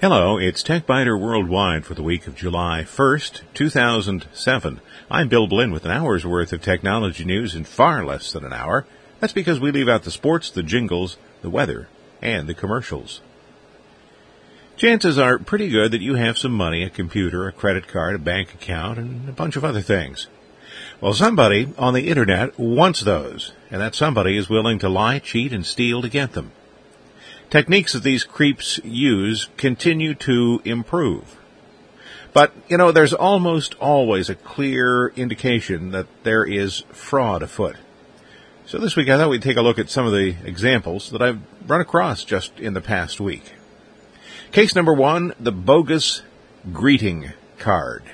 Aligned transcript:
Hello, 0.00 0.36
it's 0.36 0.64
TechByter 0.64 1.20
Worldwide 1.20 1.84
for 1.84 1.94
the 1.94 2.02
week 2.02 2.26
of 2.26 2.34
July 2.34 2.82
1st, 2.84 3.42
2007. 3.54 4.80
I'm 5.08 5.28
Bill 5.28 5.46
Blinn 5.46 5.70
with 5.70 5.84
an 5.84 5.92
hour's 5.92 6.26
worth 6.26 6.52
of 6.52 6.60
technology 6.60 7.24
news 7.24 7.54
in 7.54 7.62
far 7.62 8.04
less 8.04 8.32
than 8.32 8.44
an 8.44 8.52
hour. 8.52 8.84
That's 9.20 9.32
because 9.32 9.60
we 9.60 9.70
leave 9.70 9.88
out 9.88 10.02
the 10.02 10.10
sports, 10.10 10.50
the 10.50 10.64
jingles, 10.64 11.18
the 11.42 11.50
weather, 11.50 11.88
and 12.20 12.48
the 12.48 12.54
commercials. 12.54 13.20
Chances 14.76 15.18
are 15.18 15.38
pretty 15.38 15.68
good 15.68 15.92
that 15.92 16.00
you 16.00 16.16
have 16.16 16.36
some 16.36 16.52
money, 16.52 16.82
a 16.82 16.90
computer, 16.90 17.46
a 17.46 17.52
credit 17.52 17.86
card, 17.86 18.16
a 18.16 18.18
bank 18.18 18.54
account, 18.54 18.98
and 18.98 19.28
a 19.28 19.32
bunch 19.32 19.54
of 19.54 19.64
other 19.64 19.82
things. 19.82 20.26
Well, 21.00 21.14
somebody 21.14 21.72
on 21.78 21.94
the 21.94 22.08
internet 22.08 22.58
wants 22.58 23.02
those, 23.02 23.52
and 23.70 23.80
that 23.80 23.94
somebody 23.94 24.36
is 24.36 24.48
willing 24.48 24.80
to 24.80 24.88
lie, 24.88 25.20
cheat, 25.20 25.52
and 25.52 25.64
steal 25.64 26.02
to 26.02 26.08
get 26.08 26.32
them. 26.32 26.50
Techniques 27.52 27.92
that 27.92 28.02
these 28.02 28.24
creeps 28.24 28.80
use 28.82 29.50
continue 29.58 30.14
to 30.14 30.62
improve. 30.64 31.36
But, 32.32 32.50
you 32.66 32.78
know, 32.78 32.92
there's 32.92 33.12
almost 33.12 33.74
always 33.74 34.30
a 34.30 34.34
clear 34.34 35.08
indication 35.08 35.90
that 35.90 36.06
there 36.22 36.46
is 36.46 36.84
fraud 36.92 37.42
afoot. 37.42 37.76
So 38.64 38.78
this 38.78 38.96
week 38.96 39.10
I 39.10 39.18
thought 39.18 39.28
we'd 39.28 39.42
take 39.42 39.58
a 39.58 39.62
look 39.62 39.78
at 39.78 39.90
some 39.90 40.06
of 40.06 40.12
the 40.12 40.34
examples 40.46 41.10
that 41.10 41.20
I've 41.20 41.40
run 41.66 41.82
across 41.82 42.24
just 42.24 42.58
in 42.58 42.72
the 42.72 42.80
past 42.80 43.20
week. 43.20 43.52
Case 44.50 44.74
number 44.74 44.94
one, 44.94 45.34
the 45.38 45.52
bogus 45.52 46.22
greeting 46.72 47.34
card. 47.58 48.04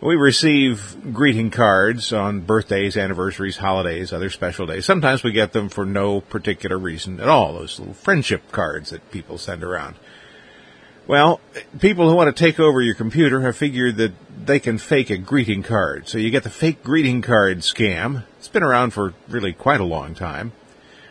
We 0.00 0.14
receive 0.14 1.12
greeting 1.12 1.50
cards 1.50 2.12
on 2.12 2.42
birthdays, 2.42 2.96
anniversaries, 2.96 3.56
holidays, 3.56 4.12
other 4.12 4.30
special 4.30 4.64
days. 4.64 4.86
Sometimes 4.86 5.24
we 5.24 5.32
get 5.32 5.52
them 5.52 5.68
for 5.68 5.84
no 5.84 6.20
particular 6.20 6.78
reason 6.78 7.18
at 7.18 7.28
all. 7.28 7.54
Those 7.54 7.80
little 7.80 7.94
friendship 7.94 8.52
cards 8.52 8.90
that 8.90 9.10
people 9.10 9.38
send 9.38 9.64
around. 9.64 9.96
Well, 11.08 11.40
people 11.80 12.08
who 12.08 12.14
want 12.14 12.34
to 12.34 12.44
take 12.44 12.60
over 12.60 12.80
your 12.80 12.94
computer 12.94 13.40
have 13.40 13.56
figured 13.56 13.96
that 13.96 14.12
they 14.46 14.60
can 14.60 14.78
fake 14.78 15.10
a 15.10 15.18
greeting 15.18 15.64
card. 15.64 16.06
So 16.06 16.18
you 16.18 16.30
get 16.30 16.44
the 16.44 16.50
fake 16.50 16.84
greeting 16.84 17.20
card 17.20 17.58
scam. 17.58 18.22
It's 18.38 18.46
been 18.46 18.62
around 18.62 18.92
for 18.92 19.14
really 19.26 19.52
quite 19.52 19.80
a 19.80 19.84
long 19.84 20.14
time. 20.14 20.52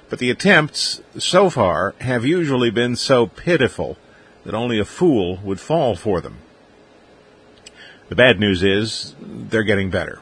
But 0.09 0.19
the 0.19 0.31
attempts 0.31 1.01
so 1.17 1.49
far 1.49 1.93
have 1.99 2.25
usually 2.25 2.71
been 2.71 2.95
so 2.95 3.27
pitiful 3.27 3.97
that 4.45 4.55
only 4.55 4.79
a 4.79 4.85
fool 4.85 5.41
would 5.43 5.59
fall 5.59 5.97
for 5.97 6.21
them. 6.21 6.37
The 8.09 8.15
bad 8.15 8.39
news 8.39 8.63
is 8.63 9.15
they're 9.19 9.63
getting 9.63 9.89
better. 9.89 10.19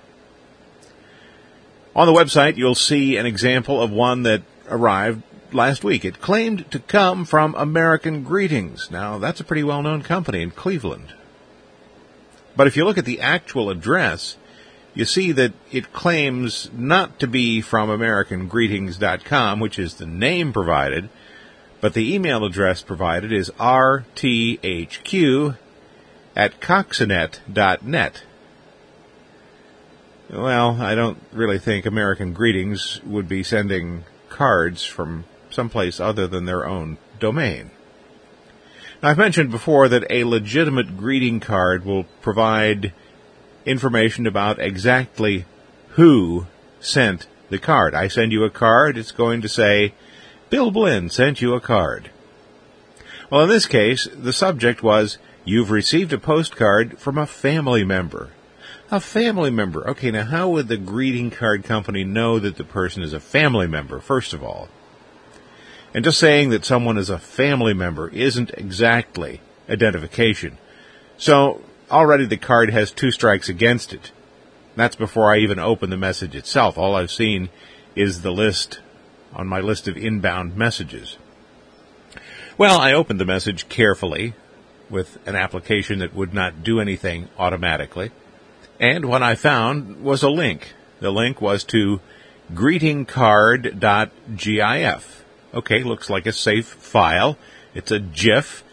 On 1.96 2.08
the 2.08 2.14
website, 2.14 2.58
you'll 2.58 2.76
see 2.76 3.18
an 3.18 3.26
example 3.26 3.82
of 3.82 3.92
one 3.92 4.24
that 4.24 4.42
arrived 4.68 5.24
last 5.54 5.84
week. 5.84 6.04
It 6.04 6.20
claimed 6.20 6.70
to 6.72 6.80
come 6.80 7.26
from 7.26 7.56
American 7.56 8.24
Greetings. 8.24 8.90
Now, 8.92 9.18
that's 9.18 9.40
a 9.40 9.46
pretty 9.46 9.64
well 9.64 9.82
known 9.82 10.02
company 10.02 10.42
in 10.42 10.52
Cleveland. 10.52 11.14
But 12.56 12.68
if 12.68 12.76
you 12.76 12.86
look 12.86 12.98
at 12.98 13.06
the 13.06 13.22
actual 13.22 13.70
address, 13.70 14.38
you 14.94 15.06
see 15.06 15.32
that 15.34 15.54
it 15.72 15.94
claims 15.94 16.70
not 16.74 17.20
to 17.20 17.28
be 17.28 17.62
from 17.62 17.90
AmericanGreetings.com, 17.90 19.60
which 19.60 19.78
is 19.78 19.96
the 19.96 20.06
name 20.06 20.54
provided, 20.54 21.10
but 21.82 21.94
the 21.94 22.14
email 22.16 22.46
address 22.46 22.82
provided 22.82 23.32
is 23.32 23.52
rthq 23.60 25.58
at 26.36 26.60
coxinet.net. 26.60 28.24
Well, 30.30 30.82
I 30.82 30.96
don't 30.96 31.22
really 31.32 31.60
think 31.60 31.86
American 31.86 32.34
Greetings 32.34 33.02
would 33.04 33.28
be 33.30 33.44
sending 33.44 34.06
cards 34.30 34.84
from 34.84 35.26
someplace 35.50 36.00
other 36.00 36.28
than 36.28 36.46
their 36.46 36.66
own 36.66 36.98
domain. 37.20 37.72
Now, 39.02 39.10
I've 39.10 39.18
mentioned 39.18 39.52
before 39.52 39.88
that 39.88 40.10
a 40.10 40.24
legitimate 40.24 40.98
greeting 40.98 41.40
card 41.40 41.86
will 41.86 42.06
provide 42.22 42.92
information 43.66 44.26
about 44.26 44.60
exactly 44.60 45.46
who 45.90 46.48
sent 46.80 47.28
the 47.50 47.60
card. 47.60 47.94
I 47.94 48.08
send 48.08 48.32
you 48.32 48.44
a 48.44 48.50
card, 48.50 48.98
it's 48.98 49.12
going 49.12 49.42
to 49.42 49.50
say, 49.50 49.94
Bill 50.50 50.72
Blinn 50.72 51.10
sent 51.10 51.42
you 51.42 51.54
a 51.54 51.62
card. 51.62 52.10
Well, 53.30 53.44
in 53.44 53.50
this 53.50 53.66
case, 53.66 54.08
the 54.14 54.34
subject 54.34 54.84
was 54.84 55.18
You've 55.46 55.70
received 55.70 56.12
a 56.12 56.18
postcard 56.18 56.98
from 56.98 57.20
a 57.20 57.28
family 57.28 57.84
member. 57.84 58.32
A 58.90 59.00
family 59.00 59.52
member. 59.52 59.88
Okay, 59.92 60.10
now 60.10 60.26
how 60.26 60.50
would 60.50 60.68
the 60.68 60.78
greeting 60.78 61.30
card 61.30 61.64
company 61.64 62.04
know 62.04 62.40
that 62.40 62.58
the 62.58 62.64
person 62.64 63.04
is 63.04 63.14
a 63.14 63.20
family 63.20 63.68
member, 63.68 64.00
first 64.00 64.34
of 64.34 64.44
all? 64.44 64.70
And 65.94 66.04
just 66.04 66.20
saying 66.20 66.50
that 66.50 66.66
someone 66.66 66.98
is 66.98 67.12
a 67.12 67.20
family 67.20 67.76
member 67.76 68.10
isn't 68.10 68.50
exactly 68.56 69.40
identification. 69.70 70.58
So 71.18 71.62
already 71.92 72.26
the 72.26 72.38
card 72.38 72.72
has 72.72 72.92
two 72.92 73.12
strikes 73.12 73.48
against 73.48 73.94
it. 73.94 74.12
That's 74.76 74.96
before 74.96 75.34
I 75.34 75.38
even 75.38 75.60
open 75.60 75.92
the 75.92 75.98
message 75.98 76.36
itself. 76.36 76.78
All 76.78 76.96
I've 76.96 77.12
seen 77.12 77.50
is 77.96 78.24
the 78.24 78.32
list 78.32 78.80
on 79.34 79.48
my 79.48 79.60
list 79.60 79.88
of 79.88 79.96
inbound 79.96 80.58
messages. 80.58 81.18
Well, 82.58 82.80
I 82.80 82.94
opened 82.94 83.20
the 83.20 83.26
message 83.26 83.70
carefully, 83.70 84.34
with 84.90 85.18
an 85.28 85.36
application 85.36 86.00
that 86.00 86.14
would 86.14 86.34
not 86.34 86.64
do 86.64 86.80
anything 86.80 87.28
automatically. 87.38 88.12
And 88.80 89.06
what 89.06 89.24
I 89.24 89.36
found 89.36 90.04
was 90.04 90.24
a 90.24 90.30
link. 90.30 90.74
The 91.00 91.12
link 91.12 91.42
was 91.42 91.64
to 91.66 92.02
greetingcard.gif. 92.54 95.26
Okay, 95.54 95.84
looks 95.84 96.10
like 96.10 96.26
a 96.26 96.34
safe 96.34 96.68
file. 96.68 97.38
It's 97.74 97.92
a 97.92 98.00
GIF. 98.00 98.64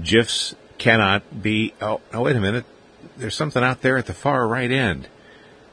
GIFs 0.00 0.54
cannot 0.78 1.42
be. 1.42 1.74
Oh, 1.80 2.00
oh, 2.12 2.22
wait 2.22 2.36
a 2.36 2.40
minute. 2.40 2.64
There's 3.16 3.34
something 3.34 3.64
out 3.64 3.82
there 3.82 3.98
at 3.98 4.06
the 4.06 4.14
far 4.14 4.46
right 4.46 4.70
end. 4.70 5.08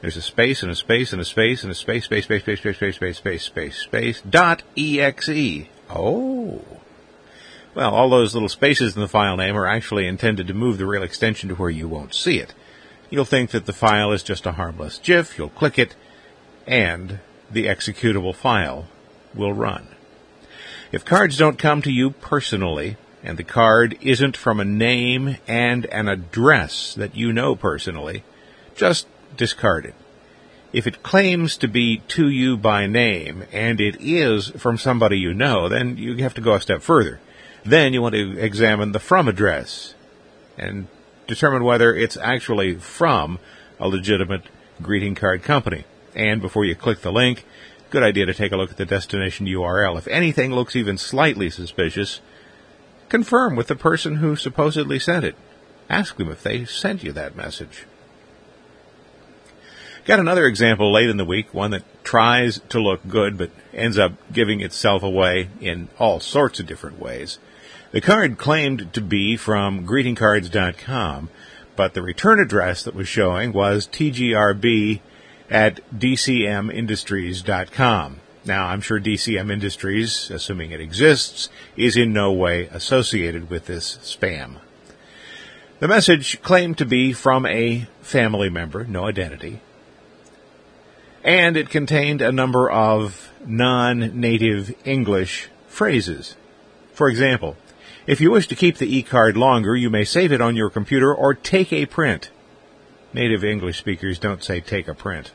There's 0.00 0.16
a 0.16 0.22
space 0.22 0.62
and 0.62 0.70
a 0.70 0.74
space 0.74 1.12
and 1.12 1.22
a 1.22 1.24
space 1.24 1.62
and 1.62 1.70
a 1.70 1.74
space, 1.74 2.04
space, 2.04 2.24
space, 2.24 2.42
space, 2.42 2.58
space, 2.58 2.76
space, 2.76 2.96
space, 2.96 3.18
space, 3.18 3.44
space, 3.44 3.78
space, 3.78 4.20
dot 4.20 4.62
exe. 4.76 5.68
Oh. 5.88 6.75
Well, 7.76 7.94
all 7.94 8.08
those 8.08 8.32
little 8.32 8.48
spaces 8.48 8.94
in 8.96 9.02
the 9.02 9.06
file 9.06 9.36
name 9.36 9.54
are 9.54 9.66
actually 9.66 10.06
intended 10.06 10.46
to 10.46 10.54
move 10.54 10.78
the 10.78 10.86
real 10.86 11.02
extension 11.02 11.50
to 11.50 11.54
where 11.56 11.68
you 11.68 11.86
won't 11.86 12.14
see 12.14 12.38
it. 12.38 12.54
You'll 13.10 13.26
think 13.26 13.50
that 13.50 13.66
the 13.66 13.74
file 13.74 14.12
is 14.12 14.22
just 14.22 14.46
a 14.46 14.52
harmless 14.52 14.96
GIF, 14.96 15.36
you'll 15.36 15.50
click 15.50 15.78
it, 15.78 15.94
and 16.66 17.18
the 17.50 17.66
executable 17.66 18.34
file 18.34 18.86
will 19.34 19.52
run. 19.52 19.88
If 20.90 21.04
cards 21.04 21.36
don't 21.36 21.58
come 21.58 21.82
to 21.82 21.92
you 21.92 22.12
personally, 22.12 22.96
and 23.22 23.36
the 23.36 23.44
card 23.44 23.98
isn't 24.00 24.38
from 24.38 24.58
a 24.58 24.64
name 24.64 25.36
and 25.46 25.84
an 25.86 26.08
address 26.08 26.94
that 26.94 27.14
you 27.14 27.30
know 27.30 27.54
personally, 27.54 28.24
just 28.74 29.06
discard 29.36 29.84
it. 29.84 29.94
If 30.72 30.86
it 30.86 31.02
claims 31.02 31.58
to 31.58 31.68
be 31.68 31.98
to 32.08 32.30
you 32.30 32.56
by 32.56 32.86
name 32.86 33.44
and 33.52 33.82
it 33.82 33.96
is 34.00 34.48
from 34.56 34.78
somebody 34.78 35.18
you 35.18 35.34
know, 35.34 35.68
then 35.68 35.98
you 35.98 36.16
have 36.22 36.34
to 36.34 36.40
go 36.40 36.54
a 36.54 36.60
step 36.62 36.80
further. 36.80 37.20
Then 37.66 37.92
you 37.92 38.00
want 38.00 38.14
to 38.14 38.38
examine 38.38 38.92
the 38.92 39.00
from 39.00 39.26
address 39.26 39.94
and 40.56 40.86
determine 41.26 41.64
whether 41.64 41.92
it's 41.92 42.16
actually 42.16 42.76
from 42.76 43.40
a 43.80 43.88
legitimate 43.88 44.44
greeting 44.80 45.16
card 45.16 45.42
company. 45.42 45.84
And 46.14 46.40
before 46.40 46.64
you 46.64 46.76
click 46.76 47.00
the 47.00 47.10
link, 47.10 47.44
good 47.90 48.04
idea 48.04 48.24
to 48.26 48.34
take 48.34 48.52
a 48.52 48.56
look 48.56 48.70
at 48.70 48.76
the 48.76 48.86
destination 48.86 49.46
URL. 49.46 49.98
If 49.98 50.06
anything 50.06 50.52
looks 50.52 50.76
even 50.76 50.96
slightly 50.96 51.50
suspicious, 51.50 52.20
confirm 53.08 53.56
with 53.56 53.66
the 53.66 53.74
person 53.74 54.16
who 54.16 54.36
supposedly 54.36 55.00
sent 55.00 55.24
it. 55.24 55.34
Ask 55.90 56.16
them 56.18 56.30
if 56.30 56.44
they 56.44 56.64
sent 56.66 57.02
you 57.02 57.10
that 57.12 57.34
message. 57.34 57.84
Got 60.04 60.20
another 60.20 60.46
example 60.46 60.92
late 60.92 61.10
in 61.10 61.16
the 61.16 61.24
week, 61.24 61.52
one 61.52 61.72
that 61.72 62.04
tries 62.04 62.60
to 62.68 62.80
look 62.80 63.08
good 63.08 63.36
but 63.36 63.50
ends 63.74 63.98
up 63.98 64.12
giving 64.32 64.60
itself 64.60 65.02
away 65.02 65.48
in 65.60 65.88
all 65.98 66.20
sorts 66.20 66.60
of 66.60 66.66
different 66.66 67.00
ways. 67.00 67.40
The 67.96 68.02
card 68.02 68.36
claimed 68.36 68.92
to 68.92 69.00
be 69.00 69.38
from 69.38 69.86
greetingcards.com, 69.86 71.30
but 71.76 71.94
the 71.94 72.02
return 72.02 72.40
address 72.40 72.82
that 72.82 72.94
was 72.94 73.08
showing 73.08 73.54
was 73.54 73.88
tgrb 73.88 75.00
at 75.48 75.80
dcmindustries.com. 75.98 78.20
Now, 78.44 78.66
I'm 78.66 78.82
sure 78.82 79.00
DCM 79.00 79.50
Industries, 79.50 80.30
assuming 80.30 80.72
it 80.72 80.80
exists, 80.82 81.48
is 81.74 81.96
in 81.96 82.12
no 82.12 82.30
way 82.32 82.66
associated 82.66 83.48
with 83.48 83.64
this 83.64 83.96
spam. 84.02 84.56
The 85.78 85.88
message 85.88 86.42
claimed 86.42 86.76
to 86.76 86.84
be 86.84 87.14
from 87.14 87.46
a 87.46 87.88
family 88.02 88.50
member, 88.50 88.84
no 88.84 89.06
identity, 89.06 89.62
and 91.24 91.56
it 91.56 91.70
contained 91.70 92.20
a 92.20 92.30
number 92.30 92.70
of 92.70 93.32
non-native 93.46 94.74
English 94.84 95.48
phrases. 95.66 96.36
For 96.92 97.08
example, 97.08 97.56
if 98.06 98.20
you 98.20 98.30
wish 98.30 98.46
to 98.48 98.56
keep 98.56 98.78
the 98.78 98.96
e-card 98.96 99.36
longer, 99.36 99.74
you 99.74 99.90
may 99.90 100.04
save 100.04 100.32
it 100.32 100.40
on 100.40 100.56
your 100.56 100.70
computer 100.70 101.12
or 101.14 101.34
take 101.34 101.72
a 101.72 101.86
print. 101.86 102.30
Native 103.12 103.42
English 103.42 103.78
speakers 103.78 104.18
don't 104.18 104.44
say 104.44 104.60
take 104.60 104.88
a 104.88 104.94
print. 104.94 105.32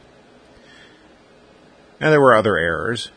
And 1.99 2.11
there 2.11 2.21
were 2.21 2.35
other 2.35 2.57
errors. 2.57 3.11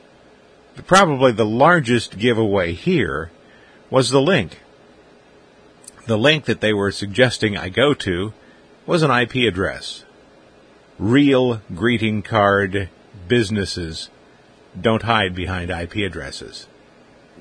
Probably 0.87 1.33
the 1.33 1.47
largest 1.47 2.19
giveaway 2.19 2.73
here 2.73 3.31
was 3.91 4.11
the 4.11 4.21
link. 4.21 4.61
The 6.07 6.19
link 6.19 6.47
that 6.47 6.61
they 6.61 6.73
were 6.73 6.91
suggesting 6.91 7.57
I 7.57 7.69
go 7.69 7.95
to 7.95 8.33
was 8.87 9.03
an 9.03 9.11
IP 9.11 9.37
address. 9.49 10.05
Real 10.99 11.63
greeting 11.75 12.23
card 12.23 12.89
businesses 13.29 14.11
don't 14.79 15.03
hide 15.03 15.35
behind 15.35 15.71
IP 15.71 15.97
addresses. 15.97 16.67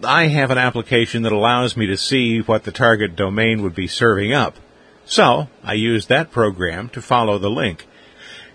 I 0.01 0.27
have 0.27 0.51
an 0.51 0.57
application 0.57 1.23
that 1.23 1.31
allows 1.31 1.77
me 1.77 1.85
to 1.87 1.97
see 1.97 2.39
what 2.39 2.63
the 2.63 2.71
target 2.71 3.15
domain 3.15 3.61
would 3.61 3.75
be 3.75 3.87
serving 3.87 4.33
up. 4.33 4.55
So 5.05 5.49
I 5.63 5.73
used 5.73 6.09
that 6.09 6.31
program 6.31 6.89
to 6.89 7.01
follow 7.01 7.37
the 7.37 7.49
link. 7.49 7.85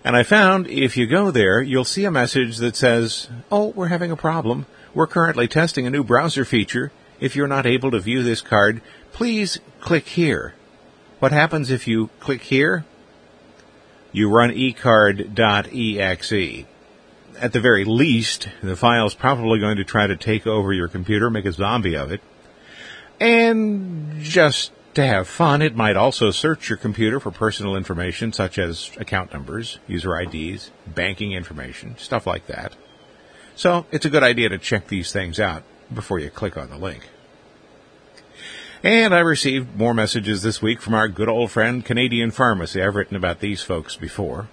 And 0.03 0.15
I 0.15 0.23
found 0.23 0.67
if 0.67 0.97
you 0.97 1.07
go 1.07 1.31
there, 1.31 1.61
you'll 1.61 1.85
see 1.85 2.05
a 2.05 2.11
message 2.11 2.57
that 2.57 2.75
says, 2.75 3.29
Oh, 3.51 3.67
we're 3.67 3.87
having 3.87 4.11
a 4.11 4.17
problem. 4.17 4.65
We're 4.93 5.07
currently 5.07 5.47
testing 5.47 5.85
a 5.85 5.91
new 5.91 6.03
browser 6.03 6.45
feature. 6.45 6.91
If 7.19 7.35
you're 7.35 7.47
not 7.47 7.65
able 7.65 7.91
to 7.91 7.99
view 7.99 8.23
this 8.23 8.41
card, 8.41 8.81
please 9.11 9.59
click 9.81 10.07
here. 10.07 10.53
What 11.19 11.31
happens 11.31 11.69
if 11.69 11.87
you 11.87 12.09
click 12.19 12.43
here? 12.43 12.85
You 14.11 14.29
run 14.29 14.51
ecard.exe. 14.51 15.25
At 17.39 17.53
the 17.53 17.61
very 17.61 17.85
least, 17.85 18.49
the 18.61 18.75
file's 18.75 19.13
probably 19.13 19.59
going 19.59 19.77
to 19.77 19.85
try 19.85 20.07
to 20.07 20.17
take 20.17 20.45
over 20.45 20.73
your 20.73 20.89
computer, 20.89 21.29
make 21.29 21.45
a 21.45 21.53
zombie 21.53 21.95
of 21.95 22.11
it. 22.11 22.21
And 23.19 24.21
just 24.21 24.73
to 24.95 25.05
have 25.05 25.27
fun, 25.27 25.61
it 25.61 25.75
might 25.75 25.95
also 25.95 26.31
search 26.31 26.67
your 26.67 26.77
computer 26.77 27.19
for 27.19 27.31
personal 27.31 27.77
information 27.77 28.33
such 28.33 28.59
as 28.59 28.91
account 28.97 29.31
numbers, 29.31 29.79
user 29.87 30.19
IDs, 30.19 30.71
banking 30.85 31.31
information, 31.31 31.97
stuff 31.97 32.27
like 32.27 32.47
that. 32.47 32.75
So 33.55 33.85
it's 33.91 34.05
a 34.05 34.09
good 34.09 34.23
idea 34.23 34.49
to 34.49 34.57
check 34.57 34.87
these 34.87 35.13
things 35.13 35.39
out 35.39 35.63
before 35.93 36.19
you 36.19 36.29
click 36.29 36.57
on 36.57 36.69
the 36.69 36.77
link. 36.77 37.07
And 38.83 39.13
I 39.13 39.19
received 39.19 39.77
more 39.77 39.93
messages 39.93 40.41
this 40.41 40.61
week 40.61 40.81
from 40.81 40.93
our 40.93 41.07
good 41.07 41.29
old 41.29 41.51
friend 41.51 41.85
Canadian 41.85 42.31
Pharmacy. 42.31 42.81
I've 42.81 42.95
written 42.95 43.15
about 43.15 43.39
these 43.39 43.61
folks 43.61 43.95
before. 43.95 44.49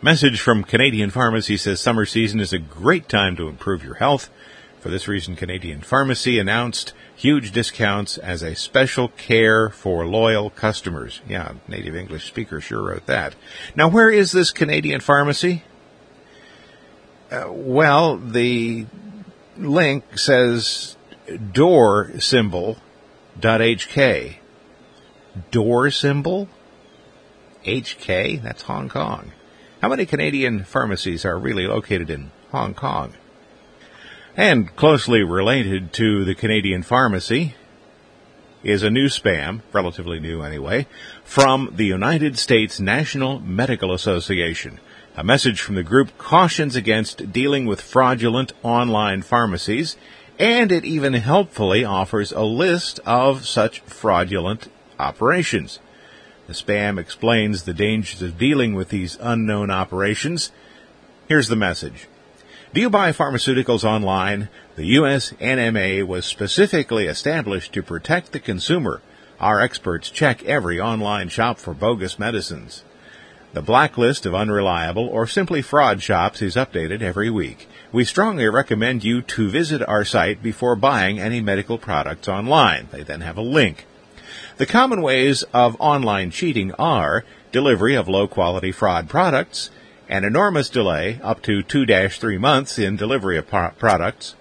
Message 0.00 0.40
from 0.40 0.62
Canadian 0.62 1.10
Pharmacy 1.10 1.56
says 1.56 1.80
summer 1.80 2.06
season 2.06 2.38
is 2.38 2.52
a 2.52 2.58
great 2.60 3.08
time 3.08 3.34
to 3.34 3.48
improve 3.48 3.82
your 3.82 3.94
health. 3.94 4.30
For 4.78 4.90
this 4.90 5.08
reason, 5.08 5.34
Canadian 5.34 5.80
Pharmacy 5.80 6.38
announced 6.38 6.92
huge 7.16 7.50
discounts 7.50 8.16
as 8.16 8.40
a 8.40 8.54
special 8.54 9.08
care 9.08 9.70
for 9.70 10.06
loyal 10.06 10.50
customers. 10.50 11.20
Yeah, 11.28 11.54
native 11.66 11.96
English 11.96 12.28
speaker 12.28 12.60
sure 12.60 12.80
wrote 12.80 13.06
that. 13.06 13.34
Now, 13.74 13.88
where 13.88 14.08
is 14.08 14.30
this 14.30 14.52
Canadian 14.52 15.00
Pharmacy? 15.00 15.64
Uh, 17.32 17.46
well, 17.48 18.18
the 18.18 18.86
link 19.56 20.16
says 20.16 20.96
door 21.50 22.12
symbol 22.20 22.78
dot 23.38 23.60
HK. 23.60 24.36
Door 25.50 25.90
symbol? 25.90 26.48
HK? 27.64 28.40
That's 28.40 28.62
Hong 28.62 28.88
Kong. 28.88 29.32
How 29.80 29.88
many 29.88 30.06
Canadian 30.06 30.64
pharmacies 30.64 31.24
are 31.24 31.38
really 31.38 31.68
located 31.68 32.10
in 32.10 32.32
Hong 32.50 32.74
Kong? 32.74 33.14
And 34.36 34.74
closely 34.74 35.22
related 35.22 35.92
to 35.92 36.24
the 36.24 36.34
Canadian 36.34 36.82
pharmacy 36.82 37.54
is 38.64 38.82
a 38.82 38.90
new 38.90 39.06
spam, 39.06 39.60
relatively 39.72 40.18
new 40.18 40.42
anyway, 40.42 40.88
from 41.22 41.74
the 41.76 41.86
United 41.86 42.36
States 42.36 42.80
National 42.80 43.38
Medical 43.38 43.92
Association. 43.92 44.80
A 45.16 45.22
message 45.22 45.60
from 45.60 45.76
the 45.76 45.84
group 45.84 46.18
cautions 46.18 46.74
against 46.74 47.32
dealing 47.32 47.64
with 47.64 47.80
fraudulent 47.80 48.52
online 48.64 49.22
pharmacies, 49.22 49.96
and 50.40 50.72
it 50.72 50.84
even 50.84 51.12
helpfully 51.12 51.84
offers 51.84 52.32
a 52.32 52.42
list 52.42 52.98
of 53.06 53.46
such 53.46 53.78
fraudulent 53.82 54.68
operations. 54.98 55.78
The 56.48 56.54
spam 56.54 56.98
explains 56.98 57.64
the 57.64 57.74
dangers 57.74 58.22
of 58.22 58.38
dealing 58.38 58.74
with 58.74 58.88
these 58.88 59.18
unknown 59.20 59.70
operations. 59.70 60.50
Here's 61.28 61.48
the 61.48 61.56
message. 61.56 62.08
Do 62.72 62.80
you 62.80 62.88
buy 62.88 63.12
pharmaceuticals 63.12 63.84
online? 63.84 64.48
The 64.74 64.86
U.S. 64.86 65.32
NMA 65.40 66.06
was 66.06 66.24
specifically 66.24 67.04
established 67.04 67.74
to 67.74 67.82
protect 67.82 68.32
the 68.32 68.40
consumer. 68.40 69.02
Our 69.38 69.60
experts 69.60 70.08
check 70.08 70.42
every 70.44 70.80
online 70.80 71.28
shop 71.28 71.58
for 71.58 71.74
bogus 71.74 72.18
medicines. 72.18 72.82
The 73.52 73.60
blacklist 73.60 74.24
of 74.24 74.34
unreliable 74.34 75.06
or 75.06 75.26
simply 75.26 75.60
fraud 75.60 76.02
shops 76.02 76.40
is 76.40 76.56
updated 76.56 77.02
every 77.02 77.28
week. 77.28 77.68
We 77.92 78.04
strongly 78.04 78.48
recommend 78.48 79.04
you 79.04 79.20
to 79.20 79.50
visit 79.50 79.86
our 79.86 80.04
site 80.06 80.42
before 80.42 80.76
buying 80.76 81.20
any 81.20 81.42
medical 81.42 81.76
products 81.76 82.26
online. 82.26 82.88
They 82.90 83.02
then 83.02 83.20
have 83.20 83.36
a 83.36 83.42
link. 83.42 83.84
The 84.58 84.66
common 84.66 85.02
ways 85.02 85.44
of 85.54 85.76
online 85.78 86.32
cheating 86.32 86.72
are 86.80 87.24
delivery 87.52 87.94
of 87.94 88.08
low 88.08 88.26
quality 88.26 88.72
fraud 88.72 89.08
products, 89.08 89.70
an 90.08 90.24
enormous 90.24 90.68
delay, 90.68 91.20
up 91.22 91.42
to 91.42 91.62
2-3 91.62 92.40
months 92.40 92.76
in 92.76 92.96
delivery 92.96 93.38
of 93.38 93.46
products. 93.46 94.34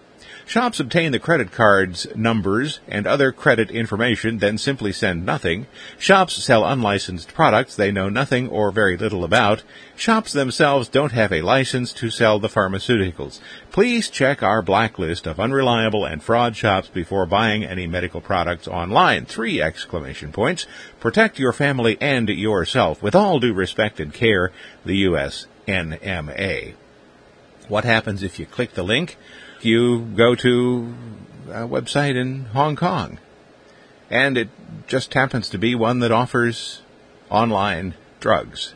Shops 0.47 0.79
obtain 0.79 1.11
the 1.11 1.19
credit 1.19 1.51
cards 1.51 2.07
numbers 2.15 2.79
and 2.87 3.05
other 3.05 3.33
credit 3.33 3.69
information, 3.69 4.37
then 4.37 4.57
simply 4.57 4.93
send 4.93 5.25
nothing. 5.25 5.67
Shops 5.99 6.41
sell 6.41 6.63
unlicensed 6.63 7.33
products 7.33 7.75
they 7.75 7.91
know 7.91 8.07
nothing 8.07 8.47
or 8.47 8.71
very 8.71 8.95
little 8.95 9.25
about. 9.25 9.63
Shops 9.97 10.31
themselves 10.31 10.87
don't 10.87 11.11
have 11.11 11.33
a 11.33 11.41
license 11.41 11.91
to 11.91 12.09
sell 12.09 12.39
the 12.39 12.47
pharmaceuticals. 12.47 13.41
Please 13.73 14.09
check 14.09 14.41
our 14.41 14.61
blacklist 14.61 15.27
of 15.27 15.37
unreliable 15.37 16.05
and 16.05 16.23
fraud 16.23 16.55
shops 16.55 16.87
before 16.87 17.25
buying 17.25 17.65
any 17.65 17.85
medical 17.85 18.21
products 18.21 18.69
online. 18.69 19.25
Three 19.25 19.61
exclamation 19.61 20.31
points. 20.31 20.65
Protect 21.01 21.39
your 21.39 21.51
family 21.51 21.97
and 21.99 22.29
yourself 22.29 23.03
with 23.03 23.15
all 23.15 23.41
due 23.41 23.53
respect 23.53 23.99
and 23.99 24.13
care. 24.13 24.53
The 24.85 24.95
U.S. 24.95 25.45
NMA. 25.67 26.75
What 27.67 27.83
happens 27.83 28.23
if 28.23 28.39
you 28.39 28.45
click 28.45 28.73
the 28.73 28.83
link? 28.83 29.17
You 29.61 30.01
go 30.01 30.35
to 30.35 30.93
a 31.49 31.67
website 31.67 32.15
in 32.15 32.45
Hong 32.45 32.75
Kong. 32.75 33.19
And 34.09 34.37
it 34.37 34.49
just 34.87 35.13
happens 35.13 35.49
to 35.49 35.57
be 35.57 35.75
one 35.75 35.99
that 35.99 36.11
offers 36.11 36.81
online 37.29 37.95
drugs. 38.19 38.73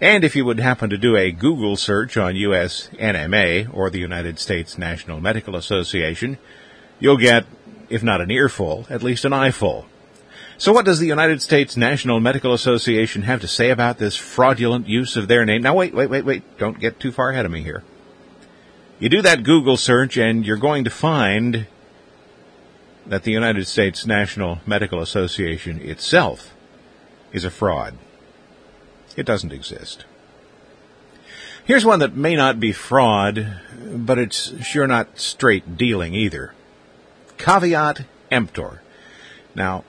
And 0.00 0.24
if 0.24 0.36
you 0.36 0.44
would 0.44 0.60
happen 0.60 0.90
to 0.90 0.98
do 0.98 1.16
a 1.16 1.30
Google 1.30 1.76
search 1.76 2.16
on 2.16 2.36
US 2.36 2.90
NMA 2.94 3.72
or 3.72 3.88
the 3.88 4.00
United 4.00 4.38
States 4.38 4.76
National 4.76 5.20
Medical 5.20 5.56
Association, 5.56 6.36
you'll 6.98 7.16
get, 7.16 7.46
if 7.88 8.02
not 8.02 8.20
an 8.20 8.30
earful, 8.30 8.86
at 8.90 9.02
least 9.02 9.24
an 9.24 9.32
eyeful. 9.32 9.86
So 10.58 10.72
what 10.72 10.84
does 10.84 10.98
the 10.98 11.06
United 11.06 11.42
States 11.42 11.76
National 11.76 12.20
Medical 12.20 12.52
Association 12.52 13.22
have 13.22 13.40
to 13.40 13.48
say 13.48 13.70
about 13.70 13.98
this 13.98 14.14
fraudulent 14.14 14.88
use 14.88 15.16
of 15.16 15.26
their 15.26 15.44
name? 15.44 15.62
Now 15.62 15.74
wait, 15.74 15.94
wait, 15.94 16.10
wait, 16.10 16.24
wait. 16.24 16.58
Don't 16.58 16.78
get 16.78 17.00
too 17.00 17.10
far 17.10 17.30
ahead 17.30 17.46
of 17.46 17.50
me 17.50 17.62
here. 17.62 17.82
You 19.00 19.08
do 19.08 19.22
that 19.22 19.42
Google 19.42 19.76
search 19.76 20.16
and 20.16 20.46
you're 20.46 20.56
going 20.56 20.84
to 20.84 20.90
find 20.90 21.66
that 23.06 23.24
the 23.24 23.32
United 23.32 23.66
States 23.66 24.06
National 24.06 24.60
Medical 24.66 25.00
Association 25.00 25.80
itself 25.80 26.54
is 27.32 27.44
a 27.44 27.50
fraud. 27.50 27.98
It 29.16 29.26
doesn't 29.26 29.52
exist. 29.52 30.04
Here's 31.64 31.84
one 31.84 31.98
that 32.00 32.16
may 32.16 32.36
not 32.36 32.60
be 32.60 32.72
fraud, 32.72 33.60
but 33.84 34.18
it's 34.18 34.62
sure 34.64 34.86
not 34.86 35.18
straight 35.18 35.76
dealing 35.76 36.14
either. 36.14 36.54
Caveat 37.36 38.04
emptor. 38.30 38.82
Now, 39.54 39.84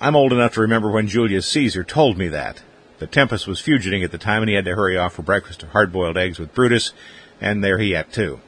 I'm 0.00 0.16
old 0.16 0.32
enough 0.32 0.54
to 0.54 0.60
remember 0.60 0.90
when 0.90 1.08
Julius 1.08 1.46
Caesar 1.46 1.84
told 1.84 2.16
me 2.16 2.28
that. 2.28 2.62
The 2.98 3.06
Tempest 3.06 3.46
was 3.46 3.60
fugiting 3.60 4.02
at 4.02 4.12
the 4.12 4.18
time 4.18 4.42
and 4.42 4.48
he 4.48 4.54
had 4.54 4.64
to 4.64 4.74
hurry 4.74 4.96
off 4.96 5.14
for 5.14 5.22
breakfast 5.22 5.62
of 5.62 5.70
hard-boiled 5.70 6.16
eggs 6.16 6.38
with 6.38 6.54
Brutus, 6.54 6.92
and 7.40 7.62
there 7.62 7.78
he 7.78 7.94
at 7.94 8.12
too. 8.12 8.40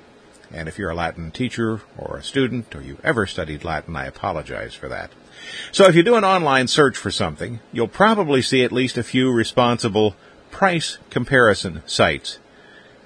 And 0.50 0.68
if 0.68 0.78
you're 0.78 0.90
a 0.90 0.94
Latin 0.94 1.30
teacher 1.30 1.82
or 1.96 2.16
a 2.16 2.22
student 2.22 2.74
or 2.74 2.80
you 2.80 2.98
ever 3.04 3.26
studied 3.26 3.64
Latin, 3.64 3.96
I 3.96 4.06
apologize 4.06 4.74
for 4.74 4.88
that. 4.88 5.10
So 5.72 5.86
if 5.86 5.94
you 5.94 6.02
do 6.02 6.14
an 6.14 6.24
online 6.24 6.68
search 6.68 6.96
for 6.96 7.10
something, 7.10 7.60
you'll 7.72 7.88
probably 7.88 8.42
see 8.42 8.64
at 8.64 8.72
least 8.72 8.96
a 8.96 9.02
few 9.02 9.30
responsible 9.30 10.16
price 10.50 10.98
comparison 11.10 11.82
sites. 11.86 12.38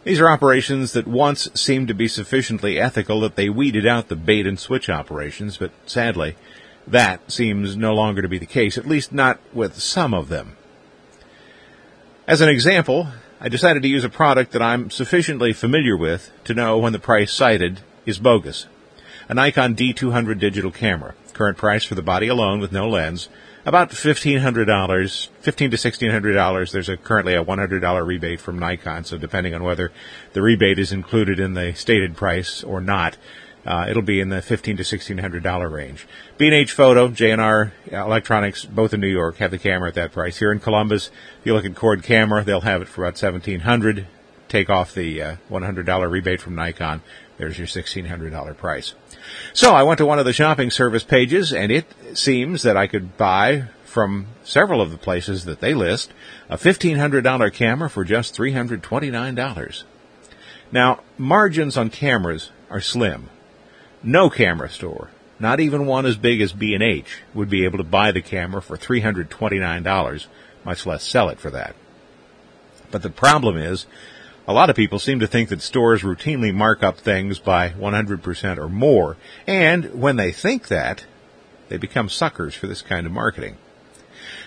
These 0.04 0.20
are 0.20 0.30
operations 0.30 0.92
that 0.92 1.06
once 1.06 1.48
seemed 1.54 1.88
to 1.88 1.94
be 1.94 2.08
sufficiently 2.08 2.78
ethical 2.78 3.20
that 3.20 3.36
they 3.36 3.48
weeded 3.48 3.86
out 3.86 4.08
the 4.08 4.16
bait 4.16 4.46
and 4.46 4.58
switch 4.58 4.88
operations, 4.88 5.56
but 5.56 5.70
sadly, 5.86 6.36
that 6.86 7.30
seems 7.30 7.76
no 7.76 7.94
longer 7.94 8.22
to 8.22 8.28
be 8.28 8.38
the 8.38 8.46
case, 8.46 8.76
at 8.76 8.86
least 8.86 9.12
not 9.12 9.38
with 9.52 9.78
some 9.78 10.12
of 10.12 10.28
them. 10.28 10.56
As 12.26 12.40
an 12.40 12.48
example, 12.48 13.08
I 13.44 13.48
decided 13.48 13.82
to 13.82 13.88
use 13.88 14.04
a 14.04 14.08
product 14.08 14.52
that 14.52 14.62
I'm 14.62 14.88
sufficiently 14.88 15.52
familiar 15.52 15.96
with 15.96 16.30
to 16.44 16.54
know 16.54 16.78
when 16.78 16.92
the 16.92 17.00
price 17.00 17.32
cited 17.32 17.80
is 18.06 18.20
bogus. 18.20 18.66
A 19.28 19.34
Nikon 19.34 19.74
D200 19.74 20.38
digital 20.38 20.70
camera. 20.70 21.16
Current 21.32 21.58
price 21.58 21.82
for 21.82 21.96
the 21.96 22.02
body 22.02 22.28
alone 22.28 22.60
with 22.60 22.70
no 22.70 22.88
lens, 22.88 23.28
about 23.66 23.90
$1,500, 23.90 25.28
15 25.40 25.70
to 25.72 25.76
$1,600. 25.76 26.70
There's 26.70 26.88
a, 26.88 26.96
currently 26.96 27.34
a 27.34 27.44
$100 27.44 28.06
rebate 28.06 28.40
from 28.40 28.60
Nikon, 28.60 29.02
so 29.02 29.18
depending 29.18 29.54
on 29.54 29.64
whether 29.64 29.90
the 30.34 30.42
rebate 30.42 30.78
is 30.78 30.92
included 30.92 31.40
in 31.40 31.54
the 31.54 31.74
stated 31.74 32.14
price 32.14 32.62
or 32.62 32.80
not, 32.80 33.16
Uh, 33.64 33.86
it'll 33.88 34.02
be 34.02 34.20
in 34.20 34.28
the 34.28 34.42
fifteen 34.42 34.76
to 34.76 34.84
sixteen 34.84 35.18
hundred 35.18 35.42
dollar 35.42 35.68
range. 35.68 36.06
B&H 36.36 36.72
Photo, 36.72 37.08
J&R 37.08 37.72
Electronics, 37.90 38.64
both 38.64 38.92
in 38.92 39.00
New 39.00 39.06
York, 39.06 39.36
have 39.36 39.52
the 39.52 39.58
camera 39.58 39.88
at 39.88 39.94
that 39.94 40.12
price. 40.12 40.38
Here 40.38 40.50
in 40.50 40.58
Columbus, 40.58 41.08
if 41.40 41.46
you 41.46 41.54
look 41.54 41.64
at 41.64 41.76
Cord 41.76 42.02
Camera, 42.02 42.42
they'll 42.42 42.62
have 42.62 42.82
it 42.82 42.88
for 42.88 43.04
about 43.04 43.18
seventeen 43.18 43.60
hundred. 43.60 44.06
Take 44.48 44.68
off 44.68 44.94
the 44.94 45.22
uh, 45.22 45.36
one 45.48 45.62
hundred 45.62 45.86
dollar 45.86 46.08
rebate 46.08 46.40
from 46.40 46.56
Nikon. 46.56 47.02
There's 47.38 47.56
your 47.56 47.68
sixteen 47.68 48.06
hundred 48.06 48.30
dollar 48.30 48.54
price. 48.54 48.94
So 49.52 49.74
I 49.74 49.84
went 49.84 49.98
to 49.98 50.06
one 50.06 50.18
of 50.18 50.24
the 50.24 50.32
shopping 50.32 50.70
service 50.70 51.04
pages, 51.04 51.52
and 51.52 51.70
it 51.70 51.86
seems 52.14 52.62
that 52.62 52.76
I 52.76 52.88
could 52.88 53.16
buy 53.16 53.68
from 53.84 54.26
several 54.42 54.80
of 54.80 54.90
the 54.90 54.98
places 54.98 55.44
that 55.44 55.60
they 55.60 55.74
list 55.74 56.12
a 56.48 56.56
$1,500 56.56 57.52
camera 57.52 57.90
for 57.90 58.04
just 58.04 58.34
$329. 58.34 59.84
Now, 60.72 61.00
margins 61.18 61.76
on 61.76 61.90
cameras 61.90 62.50
are 62.70 62.80
slim. 62.80 63.28
No 64.02 64.30
camera 64.30 64.68
store, 64.68 65.10
not 65.38 65.60
even 65.60 65.86
one 65.86 66.06
as 66.06 66.16
big 66.16 66.40
as 66.40 66.52
B&H, 66.52 67.22
would 67.34 67.48
be 67.48 67.64
able 67.64 67.78
to 67.78 67.84
buy 67.84 68.10
the 68.10 68.22
camera 68.22 68.60
for 68.60 68.76
$329, 68.76 70.26
much 70.64 70.86
less 70.86 71.04
sell 71.04 71.28
it 71.28 71.38
for 71.38 71.50
that. 71.50 71.76
But 72.90 73.02
the 73.02 73.10
problem 73.10 73.56
is, 73.56 73.86
a 74.46 74.52
lot 74.52 74.70
of 74.70 74.76
people 74.76 74.98
seem 74.98 75.20
to 75.20 75.28
think 75.28 75.50
that 75.50 75.62
stores 75.62 76.02
routinely 76.02 76.52
mark 76.52 76.82
up 76.82 76.98
things 76.98 77.38
by 77.38 77.70
100% 77.70 78.58
or 78.58 78.68
more, 78.68 79.16
and 79.46 79.94
when 79.94 80.16
they 80.16 80.32
think 80.32 80.66
that, 80.68 81.06
they 81.68 81.76
become 81.76 82.08
suckers 82.08 82.54
for 82.54 82.66
this 82.66 82.82
kind 82.82 83.06
of 83.06 83.12
marketing. 83.12 83.56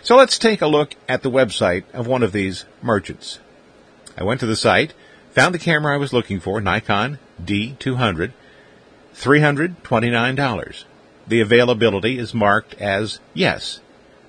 So 0.03 0.17
let's 0.17 0.37
take 0.37 0.61
a 0.61 0.67
look 0.67 0.95
at 1.07 1.23
the 1.23 1.31
website 1.31 1.83
of 1.93 2.07
one 2.07 2.23
of 2.23 2.33
these 2.33 2.65
merchants. 2.81 3.39
I 4.17 4.23
went 4.23 4.41
to 4.41 4.45
the 4.45 4.55
site, 4.55 4.93
found 5.31 5.55
the 5.55 5.59
camera 5.59 5.93
I 5.93 5.97
was 5.97 6.13
looking 6.13 6.39
for, 6.39 6.61
Nikon 6.61 7.19
D200, 7.41 8.31
$329. 9.15 10.83
The 11.27 11.41
availability 11.41 12.19
is 12.19 12.33
marked 12.33 12.75
as 12.75 13.19
yes. 13.33 13.79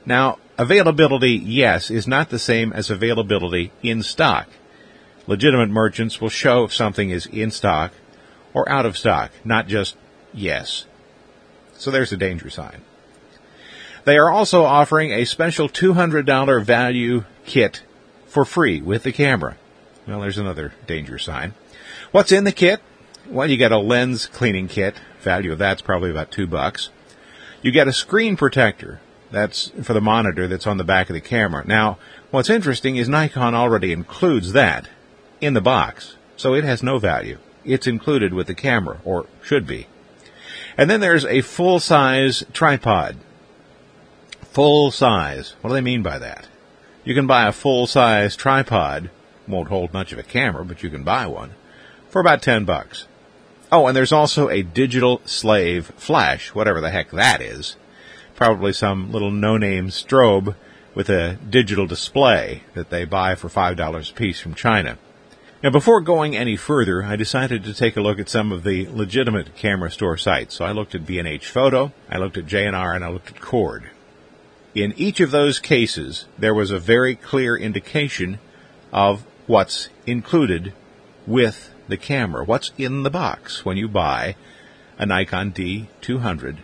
Now, 0.04 0.38
availability 0.56 1.32
yes 1.32 1.90
is 1.90 2.06
not 2.06 2.30
the 2.30 2.38
same 2.38 2.72
as 2.72 2.90
availability 2.90 3.72
in 3.82 4.02
stock. 4.02 4.48
Legitimate 5.26 5.68
merchants 5.68 6.20
will 6.20 6.28
show 6.28 6.64
if 6.64 6.72
something 6.72 7.10
is 7.10 7.26
in 7.26 7.50
stock 7.50 7.92
or 8.54 8.68
out 8.68 8.86
of 8.86 8.96
stock, 8.96 9.32
not 9.44 9.66
just 9.66 9.96
yes. 10.32 10.86
So 11.74 11.90
there's 11.90 12.12
a 12.12 12.16
danger 12.16 12.48
sign. 12.48 12.82
They 14.04 14.16
are 14.16 14.30
also 14.30 14.62
offering 14.62 15.10
a 15.10 15.24
special 15.24 15.68
$200 15.68 16.64
value 16.64 17.24
kit 17.44 17.82
for 18.26 18.44
free 18.44 18.80
with 18.80 19.02
the 19.02 19.12
camera. 19.12 19.56
Well, 20.06 20.20
there's 20.20 20.38
another 20.38 20.72
danger 20.86 21.18
sign. 21.18 21.54
What's 22.12 22.30
in 22.30 22.44
the 22.44 22.52
kit? 22.52 22.80
Well, 23.28 23.50
you 23.50 23.56
get 23.56 23.72
a 23.72 23.78
lens 23.78 24.26
cleaning 24.26 24.68
kit. 24.68 24.96
Value 25.20 25.52
of 25.52 25.58
that's 25.58 25.82
probably 25.82 26.10
about 26.10 26.30
two 26.30 26.46
bucks. 26.46 26.90
You 27.62 27.70
get 27.70 27.88
a 27.88 27.92
screen 27.92 28.36
protector. 28.36 29.00
That's 29.30 29.70
for 29.82 29.92
the 29.92 30.00
monitor 30.00 30.46
that's 30.46 30.66
on 30.66 30.76
the 30.76 30.84
back 30.84 31.10
of 31.10 31.14
the 31.14 31.20
camera. 31.20 31.66
Now, 31.66 31.98
what's 32.30 32.50
interesting 32.50 32.96
is 32.96 33.08
Nikon 33.08 33.54
already 33.54 33.92
includes 33.92 34.52
that 34.52 34.88
in 35.40 35.54
the 35.54 35.60
box, 35.60 36.16
so 36.36 36.54
it 36.54 36.64
has 36.64 36.82
no 36.82 36.98
value. 36.98 37.38
It's 37.64 37.88
included 37.88 38.32
with 38.32 38.46
the 38.46 38.54
camera, 38.54 39.00
or 39.04 39.26
should 39.42 39.66
be. 39.66 39.88
And 40.78 40.88
then 40.88 41.00
there's 41.00 41.24
a 41.24 41.40
full-size 41.40 42.44
tripod 42.52 43.16
full 44.56 44.90
size. 44.90 45.54
What 45.60 45.68
do 45.68 45.74
they 45.74 45.82
mean 45.82 46.02
by 46.02 46.18
that? 46.18 46.48
You 47.04 47.14
can 47.14 47.26
buy 47.26 47.46
a 47.46 47.52
full 47.52 47.86
size 47.86 48.34
tripod, 48.36 49.10
won't 49.46 49.68
hold 49.68 49.92
much 49.92 50.12
of 50.12 50.18
a 50.18 50.22
camera, 50.22 50.64
but 50.64 50.82
you 50.82 50.88
can 50.88 51.04
buy 51.04 51.26
one, 51.26 51.54
for 52.08 52.22
about 52.22 52.40
10 52.40 52.64
bucks. 52.64 53.06
Oh, 53.72 53.88
and 53.88 53.96
there's 53.96 54.12
also 54.12 54.48
a 54.48 54.62
digital 54.62 55.20
slave 55.24 55.92
flash, 55.96 56.54
whatever 56.54 56.80
the 56.80 56.90
heck 56.90 57.10
that 57.10 57.40
is. 57.40 57.76
Probably 58.36 58.72
some 58.72 59.10
little 59.10 59.30
no-name 59.30 59.88
strobe 59.88 60.54
with 60.94 61.10
a 61.10 61.34
digital 61.48 61.86
display 61.86 62.62
that 62.74 62.90
they 62.90 63.04
buy 63.04 63.34
for 63.34 63.48
$5 63.48 64.10
a 64.10 64.14
piece 64.14 64.38
from 64.38 64.54
China. 64.54 64.98
Now, 65.62 65.70
before 65.70 66.00
going 66.00 66.36
any 66.36 66.56
further, 66.56 67.02
I 67.02 67.16
decided 67.16 67.64
to 67.64 67.74
take 67.74 67.96
a 67.96 68.00
look 68.00 68.20
at 68.20 68.28
some 68.28 68.52
of 68.52 68.62
the 68.62 68.86
legitimate 68.88 69.56
camera 69.56 69.90
store 69.90 70.16
sites. 70.16 70.54
So 70.54 70.64
I 70.64 70.72
looked 70.72 70.94
at 70.94 71.06
B&H 71.06 71.48
Photo, 71.48 71.92
I 72.08 72.18
looked 72.18 72.36
at 72.36 72.46
J&R, 72.46 72.94
and 72.94 73.04
I 73.04 73.08
looked 73.08 73.30
at 73.30 73.40
Cord. 73.40 73.90
In 74.74 74.94
each 74.96 75.20
of 75.20 75.30
those 75.32 75.58
cases, 75.58 76.26
there 76.38 76.54
was 76.54 76.70
a 76.70 76.78
very 76.78 77.16
clear 77.16 77.56
indication 77.56 78.38
of 78.92 79.24
what's 79.46 79.88
included 80.06 80.72
with 81.26 81.72
the 81.88 81.96
camera, 81.96 82.44
what's 82.44 82.72
in 82.76 83.02
the 83.02 83.10
box 83.10 83.64
when 83.64 83.76
you 83.76 83.88
buy 83.88 84.36
a 84.98 85.06
Nikon 85.06 85.52
D200 85.52 86.58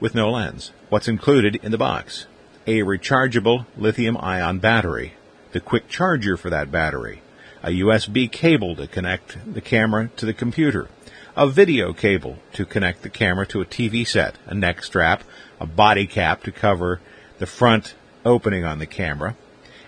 with 0.00 0.14
no 0.14 0.30
lens. 0.30 0.72
What's 0.88 1.08
included 1.08 1.56
in 1.62 1.72
the 1.72 1.78
box? 1.78 2.26
A 2.66 2.80
rechargeable 2.80 3.66
lithium 3.76 4.16
ion 4.18 4.58
battery, 4.58 5.14
the 5.52 5.60
quick 5.60 5.88
charger 5.88 6.36
for 6.36 6.50
that 6.50 6.70
battery, 6.70 7.22
a 7.62 7.68
USB 7.68 8.30
cable 8.30 8.76
to 8.76 8.86
connect 8.86 9.38
the 9.52 9.60
camera 9.60 10.10
to 10.16 10.26
the 10.26 10.34
computer, 10.34 10.88
a 11.36 11.46
video 11.46 11.92
cable 11.92 12.38
to 12.52 12.64
connect 12.64 13.02
the 13.02 13.10
camera 13.10 13.46
to 13.46 13.60
a 13.60 13.66
TV 13.66 14.06
set, 14.06 14.36
a 14.46 14.54
neck 14.54 14.82
strap, 14.82 15.22
a 15.60 15.66
body 15.66 16.06
cap 16.06 16.42
to 16.42 16.52
cover 16.52 17.00
the 17.38 17.46
front 17.46 17.94
opening 18.24 18.64
on 18.64 18.78
the 18.78 18.86
camera, 18.86 19.36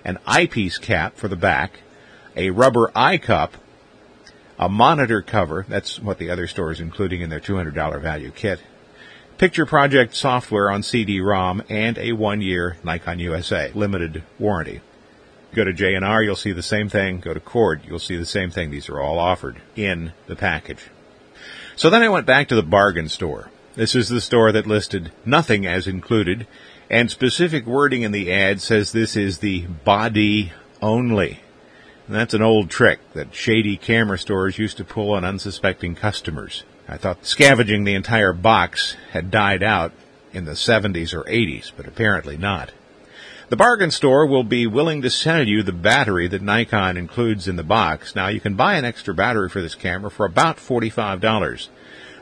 an 0.04 0.18
eyepiece 0.26 0.78
cap 0.78 1.16
for 1.16 1.28
the 1.28 1.36
back, 1.36 1.80
a 2.36 2.50
rubber 2.50 2.90
eye 2.94 3.18
cup, 3.18 3.56
a 4.58 4.68
monitor 4.68 5.22
cover, 5.22 5.64
that's 5.68 6.00
what 6.00 6.18
the 6.18 6.30
other 6.30 6.46
store 6.46 6.72
is 6.72 6.80
including 6.80 7.20
in 7.20 7.30
their 7.30 7.40
$200 7.40 8.00
value 8.00 8.30
kit, 8.30 8.60
picture 9.38 9.66
project 9.66 10.14
software 10.16 10.70
on 10.70 10.82
CD-ROM, 10.82 11.62
and 11.68 11.98
a 11.98 12.12
one-year 12.12 12.76
Nikon 12.82 13.18
USA 13.20 13.70
limited 13.74 14.22
warranty. 14.38 14.80
Go 15.54 15.64
to 15.64 15.72
J&R, 15.72 16.22
you'll 16.22 16.36
see 16.36 16.52
the 16.52 16.62
same 16.62 16.88
thing. 16.88 17.20
Go 17.20 17.32
to 17.32 17.40
Cord, 17.40 17.82
you'll 17.86 17.98
see 17.98 18.16
the 18.16 18.26
same 18.26 18.50
thing. 18.50 18.70
These 18.70 18.88
are 18.88 19.00
all 19.00 19.18
offered 19.18 19.62
in 19.76 20.12
the 20.26 20.36
package. 20.36 20.90
So 21.76 21.88
then 21.88 22.02
I 22.02 22.08
went 22.08 22.26
back 22.26 22.48
to 22.48 22.54
the 22.54 22.62
bargain 22.62 23.08
store. 23.08 23.50
This 23.74 23.94
is 23.94 24.08
the 24.08 24.20
store 24.20 24.52
that 24.52 24.66
listed 24.66 25.12
nothing 25.24 25.64
as 25.64 25.86
included 25.86 26.46
and 26.90 27.10
specific 27.10 27.66
wording 27.66 28.02
in 28.02 28.12
the 28.12 28.32
ad 28.32 28.60
says 28.60 28.92
this 28.92 29.14
is 29.16 29.38
the 29.38 29.66
body 29.66 30.52
only. 30.80 31.40
That's 32.08 32.32
an 32.32 32.40
old 32.40 32.70
trick 32.70 33.00
that 33.12 33.34
shady 33.34 33.76
camera 33.76 34.18
stores 34.18 34.58
used 34.58 34.78
to 34.78 34.84
pull 34.84 35.12
on 35.12 35.26
unsuspecting 35.26 35.94
customers. 35.94 36.64
I 36.88 36.96
thought 36.96 37.26
scavenging 37.26 37.84
the 37.84 37.94
entire 37.94 38.32
box 38.32 38.96
had 39.10 39.30
died 39.30 39.62
out 39.62 39.92
in 40.32 40.46
the 40.46 40.52
70s 40.52 41.12
or 41.12 41.24
80s, 41.24 41.70
but 41.76 41.86
apparently 41.86 42.38
not. 42.38 42.72
The 43.50 43.56
bargain 43.56 43.90
store 43.90 44.26
will 44.26 44.44
be 44.44 44.66
willing 44.66 45.02
to 45.02 45.10
sell 45.10 45.46
you 45.46 45.62
the 45.62 45.72
battery 45.72 46.28
that 46.28 46.40
Nikon 46.40 46.96
includes 46.96 47.46
in 47.46 47.56
the 47.56 47.62
box. 47.62 48.14
Now 48.14 48.28
you 48.28 48.40
can 48.40 48.54
buy 48.54 48.76
an 48.76 48.86
extra 48.86 49.12
battery 49.14 49.50
for 49.50 49.60
this 49.60 49.74
camera 49.74 50.10
for 50.10 50.24
about 50.24 50.56
$45. 50.56 51.68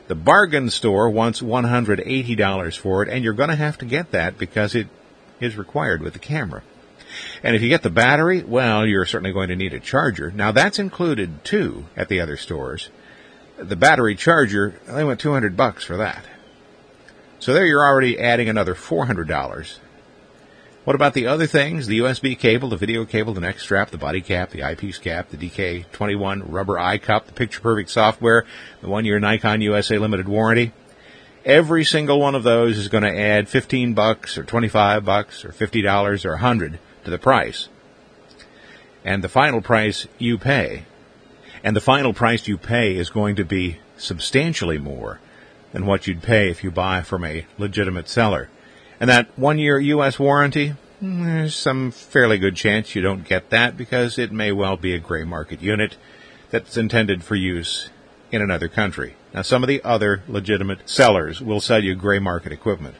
The 0.07 0.15
bargain 0.15 0.69
store 0.69 1.09
wants 1.09 1.41
$180 1.41 2.77
for 2.77 3.03
it, 3.03 3.09
and 3.09 3.23
you're 3.23 3.33
going 3.33 3.49
to 3.49 3.55
have 3.55 3.77
to 3.77 3.85
get 3.85 4.11
that 4.11 4.37
because 4.37 4.75
it 4.75 4.87
is 5.39 5.57
required 5.57 6.01
with 6.01 6.13
the 6.13 6.19
camera. 6.19 6.63
And 7.43 7.55
if 7.55 7.61
you 7.61 7.69
get 7.69 7.83
the 7.83 7.89
battery, 7.89 8.43
well, 8.43 8.85
you're 8.85 9.05
certainly 9.05 9.33
going 9.33 9.49
to 9.49 9.55
need 9.55 9.73
a 9.73 9.79
charger. 9.79 10.31
Now 10.31 10.51
that's 10.51 10.79
included 10.79 11.43
too 11.43 11.85
at 11.95 12.09
the 12.09 12.19
other 12.19 12.37
stores. 12.37 12.89
The 13.57 13.75
battery 13.75 14.15
charger, 14.15 14.79
they 14.87 15.03
went 15.03 15.19
200 15.19 15.57
bucks 15.57 15.83
for 15.83 15.97
that. 15.97 16.25
So 17.39 17.53
there 17.53 17.65
you're 17.65 17.85
already 17.85 18.19
adding 18.19 18.49
another 18.49 18.75
$400 18.75 19.77
what 20.87 20.95
about 20.95 21.15
the 21.15 21.27
other 21.27 21.47
things? 21.47 21.87
The 21.87 21.99
USB 21.99 22.39
cable, 22.39 22.69
the 22.69 22.77
video 22.77 23.03
cable, 23.03 23.33
the 23.33 23.41
neck 23.41 23.59
strap, 23.59 23.89
the 23.89 23.97
body 23.97 24.21
cap, 24.21 24.51
the 24.51 24.63
eyepiece 24.63 24.97
cap, 24.97 25.27
the 25.27 25.35
DK21 25.35 26.43
rubber 26.45 26.79
eye 26.79 26.97
cup, 26.97 27.27
the 27.27 27.33
Picture 27.33 27.59
Perfect 27.59 27.89
software, 27.89 28.45
the 28.79 28.87
one 28.87 29.03
year 29.03 29.19
Nikon 29.19 29.59
USA 29.59 29.97
limited 29.97 30.29
warranty. 30.29 30.71
Every 31.43 31.83
single 31.83 32.21
one 32.21 32.35
of 32.35 32.43
those 32.43 32.77
is 32.77 32.87
going 32.87 33.03
to 33.03 33.13
add 33.13 33.49
15 33.49 33.95
bucks 33.95 34.37
or 34.37 34.45
25 34.45 35.03
bucks 35.03 35.43
or 35.43 35.49
$50 35.49 36.23
or 36.23 36.31
100 36.31 36.79
to 37.07 37.11
the 37.11 37.17
price. 37.17 37.69
And 39.05 39.23
the 39.23 39.29
final 39.29 39.61
price 39.61 40.07
you 40.17 40.37
pay. 40.37 40.83
And 41.63 41.73
the 41.73 41.81
final 41.81 42.13
price 42.13 42.49
you 42.49 42.57
pay 42.57 42.97
is 42.97 43.09
going 43.09 43.37
to 43.37 43.45
be 43.45 43.77
substantially 43.95 44.77
more 44.77 45.21
than 45.71 45.85
what 45.85 46.05
you'd 46.05 46.21
pay 46.21 46.51
if 46.51 46.65
you 46.65 46.69
buy 46.69 47.01
from 47.01 47.23
a 47.23 47.45
legitimate 47.57 48.09
seller. 48.09 48.49
And 48.99 49.09
that 49.09 49.29
one 49.37 49.57
year 49.57 49.79
U.S. 49.79 50.19
warranty, 50.19 50.75
hmm, 50.99 51.23
there's 51.23 51.55
some 51.55 51.91
fairly 51.91 52.37
good 52.37 52.57
chance 52.57 52.93
you 52.93 53.01
don't 53.01 53.23
get 53.23 53.51
that 53.51 53.77
because 53.77 54.19
it 54.19 54.33
may 54.33 54.51
well 54.51 54.75
be 54.75 54.93
a 54.93 54.99
gray 54.99 55.23
market 55.23 55.61
unit 55.61 55.95
that's 56.49 56.75
intended 56.75 57.23
for 57.23 57.35
use 57.35 57.89
in 58.33 58.41
another 58.41 58.67
country. 58.67 59.15
Now, 59.33 59.43
some 59.43 59.63
of 59.63 59.69
the 59.69 59.81
other 59.81 60.23
legitimate 60.27 60.89
sellers 60.89 61.39
will 61.39 61.61
sell 61.61 61.81
you 61.81 61.95
gray 61.95 62.19
market 62.19 62.51
equipment, 62.51 62.95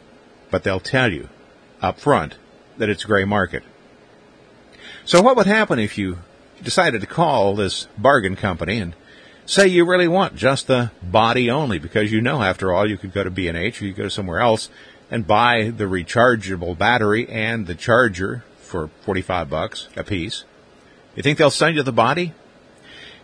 but 0.49 0.63
they'll 0.63 0.79
tell 0.79 1.11
you 1.11 1.27
up 1.81 1.99
front 1.99 2.35
that 2.77 2.89
it's 2.89 3.03
gray 3.03 3.25
market. 3.25 3.63
So 5.07 5.21
what 5.21 5.37
would 5.37 5.47
happen 5.47 5.79
if 5.79 5.97
you 5.97 6.19
decided 6.61 7.01
to 7.01 7.07
call 7.07 7.55
this 7.55 7.87
bargain 7.97 8.35
company 8.35 8.77
and 8.77 8.93
Say 9.49 9.67
you 9.67 9.85
really 9.85 10.09
want 10.09 10.35
just 10.35 10.67
the 10.67 10.91
body 11.01 11.49
only 11.49 11.79
because 11.79 12.11
you 12.11 12.19
know 12.19 12.43
after 12.43 12.73
all 12.73 12.85
you 12.85 12.97
could 12.97 13.13
go 13.13 13.23
to 13.23 13.31
B&H 13.31 13.81
or 13.81 13.85
you 13.85 13.93
go 13.93 14.09
somewhere 14.09 14.41
else 14.41 14.69
and 15.09 15.25
buy 15.25 15.69
the 15.69 15.85
rechargeable 15.85 16.77
battery 16.77 17.29
and 17.29 17.65
the 17.65 17.73
charger 17.73 18.43
for 18.57 18.89
45 19.03 19.49
bucks 19.49 19.87
a 19.95 20.03
piece. 20.03 20.43
You 21.15 21.23
think 21.23 21.37
they'll 21.37 21.49
send 21.49 21.77
you 21.77 21.83
the 21.83 21.93
body? 21.93 22.33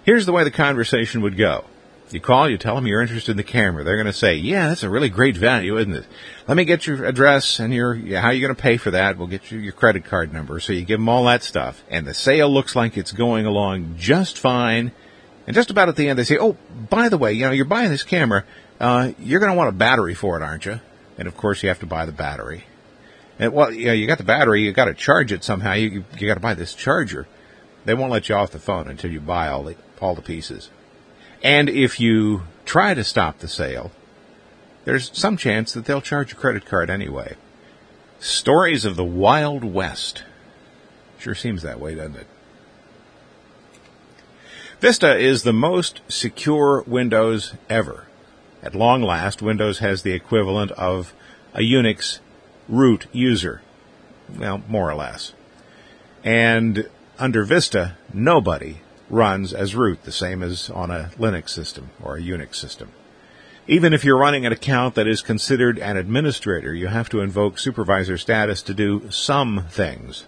Here's 0.05 0.25
the 0.25 0.31
way 0.31 0.45
the 0.45 0.51
conversation 0.51 1.21
would 1.23 1.35
go. 1.35 1.65
You 2.13 2.19
call, 2.19 2.47
you 2.47 2.59
tell 2.59 2.75
them 2.75 2.85
you're 2.85 3.01
interested 3.01 3.31
in 3.31 3.37
the 3.37 3.43
camera. 3.43 3.83
They're 3.83 3.95
going 3.95 4.05
to 4.05 4.13
say, 4.13 4.35
yeah, 4.35 4.67
that's 4.67 4.83
a 4.83 4.89
really 4.89 5.09
great 5.09 5.35
value, 5.35 5.77
isn't 5.79 5.95
it? 5.95 6.05
Let 6.47 6.55
me 6.55 6.63
get 6.63 6.85
your 6.85 7.05
address 7.05 7.59
and 7.59 7.73
your, 7.73 7.95
how 7.95 8.27
are 8.27 8.33
you 8.33 8.41
going 8.41 8.55
to 8.55 8.61
pay 8.61 8.77
for 8.77 8.91
that? 8.91 9.17
We'll 9.17 9.27
get 9.27 9.49
you 9.51 9.57
your 9.57 9.73
credit 9.73 10.05
card 10.05 10.31
number. 10.31 10.59
So 10.59 10.73
you 10.73 10.85
give 10.85 10.99
them 10.99 11.09
all 11.09 11.23
that 11.25 11.41
stuff. 11.41 11.83
And 11.89 12.05
the 12.05 12.13
sale 12.13 12.49
looks 12.49 12.75
like 12.75 12.97
it's 12.97 13.11
going 13.11 13.47
along 13.47 13.95
just 13.97 14.37
fine. 14.37 14.91
And 15.47 15.55
just 15.55 15.71
about 15.71 15.89
at 15.89 15.95
the 15.95 16.07
end, 16.07 16.19
they 16.19 16.23
say, 16.23 16.37
oh, 16.37 16.55
by 16.89 17.09
the 17.09 17.17
way, 17.17 17.33
you 17.33 17.45
know, 17.45 17.51
you're 17.51 17.65
buying 17.65 17.89
this 17.89 18.03
camera. 18.03 18.43
Uh, 18.79 19.13
you're 19.17 19.39
going 19.39 19.51
to 19.51 19.57
want 19.57 19.69
a 19.69 19.73
battery 19.73 20.13
for 20.13 20.39
it, 20.39 20.43
aren't 20.43 20.65
you? 20.65 20.79
And 21.17 21.27
of 21.27 21.35
course 21.35 21.63
you 21.63 21.69
have 21.69 21.79
to 21.79 21.87
buy 21.87 22.05
the 22.05 22.11
battery. 22.11 22.65
And 23.39 23.53
well, 23.53 23.71
you 23.71 23.87
know, 23.87 23.93
you 23.93 24.05
got 24.05 24.19
the 24.19 24.23
battery, 24.23 24.61
you 24.61 24.71
got 24.71 24.85
to 24.85 24.93
charge 24.93 25.31
it 25.31 25.43
somehow. 25.43 25.73
You, 25.73 26.05
you 26.19 26.27
got 26.27 26.35
to 26.35 26.39
buy 26.39 26.53
this 26.53 26.75
charger. 26.75 27.27
They 27.85 27.95
won't 27.95 28.11
let 28.11 28.29
you 28.29 28.35
off 28.35 28.51
the 28.51 28.59
phone 28.59 28.87
until 28.87 29.11
you 29.11 29.19
buy 29.19 29.47
all 29.47 29.63
the, 29.63 29.75
all 29.99 30.13
the 30.13 30.21
pieces. 30.21 30.69
And 31.43 31.69
if 31.69 31.99
you 31.99 32.43
try 32.65 32.93
to 32.93 33.03
stop 33.03 33.39
the 33.39 33.49
sale, 33.49 33.91
there's 34.85 35.11
some 35.13 35.35
chance 35.35 35.73
that 35.73 35.85
they'll 35.85 36.01
charge 36.01 36.31
a 36.31 36.35
credit 36.35 36.65
card 36.65 36.89
anyway. 36.89 37.35
Stories 38.19 38.85
of 38.85 38.95
the 38.95 39.03
Wild 39.03 39.65
West. 39.65 40.23
Sure 41.19 41.35
seems 41.35 41.61
that 41.61 41.79
way, 41.79 41.95
doesn't 41.95 42.15
it? 42.15 42.27
Vista 44.79 45.17
is 45.17 45.43
the 45.43 45.53
most 45.53 46.01
secure 46.07 46.83
Windows 46.87 47.53
ever. 47.69 48.07
At 48.61 48.75
long 48.75 49.01
last, 49.01 49.41
Windows 49.41 49.79
has 49.79 50.03
the 50.03 50.13
equivalent 50.13 50.71
of 50.71 51.13
a 51.53 51.59
Unix 51.59 52.19
root 52.69 53.07
user. 53.11 53.61
Well, 54.37 54.61
more 54.69 54.89
or 54.89 54.95
less. 54.95 55.33
And 56.23 56.89
under 57.19 57.43
Vista, 57.43 57.97
nobody 58.13 58.82
runs 59.13 59.53
as 59.53 59.75
root, 59.75 60.03
the 60.03 60.11
same 60.11 60.41
as 60.43 60.69
on 60.69 60.91
a 60.91 61.11
Linux 61.17 61.49
system 61.49 61.91
or 62.01 62.17
a 62.17 62.21
Unix 62.21 62.55
system. 62.55 62.91
Even 63.67 63.93
if 63.93 64.03
you're 64.03 64.17
running 64.17 64.45
an 64.45 64.51
account 64.51 64.95
that 64.95 65.07
is 65.07 65.21
considered 65.21 65.79
an 65.79 65.95
administrator, 65.95 66.73
you 66.73 66.87
have 66.87 67.07
to 67.09 67.21
invoke 67.21 67.57
supervisor 67.57 68.17
status 68.17 68.61
to 68.63 68.73
do 68.73 69.09
some 69.09 69.65
things. 69.69 70.25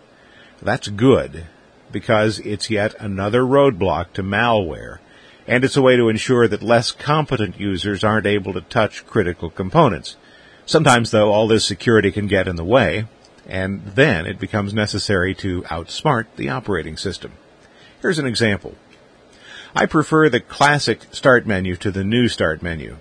That's 0.62 0.88
good 0.88 1.48
because 1.92 2.40
it's 2.40 2.70
yet 2.70 2.96
another 3.00 3.42
roadblock 3.42 4.14
to 4.14 4.24
malware, 4.24 5.00
and 5.48 5.64
it's 5.64 5.78
a 5.78 5.82
way 5.82 5.96
to 5.98 6.10
ensure 6.10 6.48
that 6.48 6.64
less 6.64 6.92
competent 6.92 7.60
users 7.60 8.04
aren't 8.04 8.26
able 8.26 8.54
to 8.54 8.62
touch 8.62 9.06
critical 9.06 9.50
components. 9.50 10.16
Sometimes, 10.66 11.12
though, 11.12 11.32
all 11.32 11.48
this 11.48 11.66
security 11.66 12.12
can 12.12 12.28
get 12.28 12.48
in 12.48 12.56
the 12.56 12.64
way, 12.64 13.06
and 13.48 13.86
then 13.86 14.26
it 14.26 14.40
becomes 14.40 14.74
necessary 14.74 15.36
to 15.36 15.62
outsmart 15.64 16.26
the 16.38 16.50
operating 16.50 16.98
system. 16.98 17.34
Here's 18.02 18.20
an 18.20 18.26
example. 18.26 18.76
I 19.76 19.86
prefer 19.86 20.30
the 20.30 20.40
classic 20.40 21.02
start 21.12 21.46
menu 21.46 21.76
to 21.78 21.92
the 21.92 22.04
new 22.04 22.28
start 22.28 22.62
menu. 22.62 22.98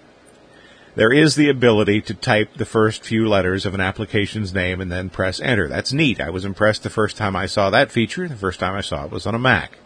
There 0.97 1.13
is 1.13 1.35
the 1.35 1.49
ability 1.49 2.03
to 2.03 2.15
type 2.15 2.55
the 2.55 2.65
first 2.65 3.05
few 3.05 3.29
letters 3.29 3.67
of 3.67 3.75
an 3.75 3.81
application's 3.81 4.55
name 4.55 4.81
and 4.81 4.93
then 4.93 5.11
press 5.11 5.41
enter. 5.41 5.69
That's 5.69 5.93
neat. 5.93 6.21
I 6.21 6.31
was 6.31 6.45
impressed 6.45 6.85
the 6.85 6.91
first 6.91 7.17
time 7.17 7.35
I 7.35 7.47
saw 7.47 7.71
that 7.71 7.91
feature. 7.91 8.29
The 8.29 8.37
first 8.37 8.61
time 8.61 8.75
I 8.75 8.81
saw 8.81 9.05
it 9.05 9.11
was 9.11 9.27
on 9.27 9.35
a 9.35 9.39
Mac. 9.39 9.79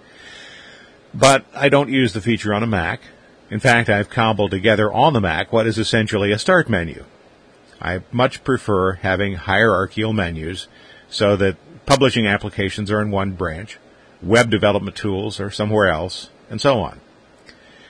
But 1.14 1.46
I 1.54 1.70
don't 1.70 1.88
use 1.88 2.12
the 2.12 2.20
feature 2.20 2.52
on 2.52 2.62
a 2.62 2.66
Mac. 2.66 3.00
In 3.50 3.60
fact, 3.60 3.88
I've 3.88 4.10
cobbled 4.10 4.50
together 4.50 4.92
on 4.92 5.14
the 5.14 5.20
Mac 5.20 5.50
what 5.50 5.66
is 5.66 5.78
essentially 5.78 6.30
a 6.30 6.38
start 6.38 6.68
menu. 6.68 7.04
I 7.80 8.02
much 8.12 8.44
prefer 8.44 8.94
having 8.94 9.34
hierarchical 9.34 10.12
menus 10.12 10.68
so 11.08 11.36
that 11.36 11.56
publishing 11.86 12.26
applications 12.26 12.90
are 12.90 13.00
in 13.00 13.10
one 13.10 13.32
branch, 13.32 13.78
web 14.22 14.50
development 14.50 14.96
tools 14.96 15.40
are 15.40 15.50
somewhere 15.50 15.88
else, 15.88 16.30
and 16.50 16.60
so 16.60 16.80
on. 16.80 17.00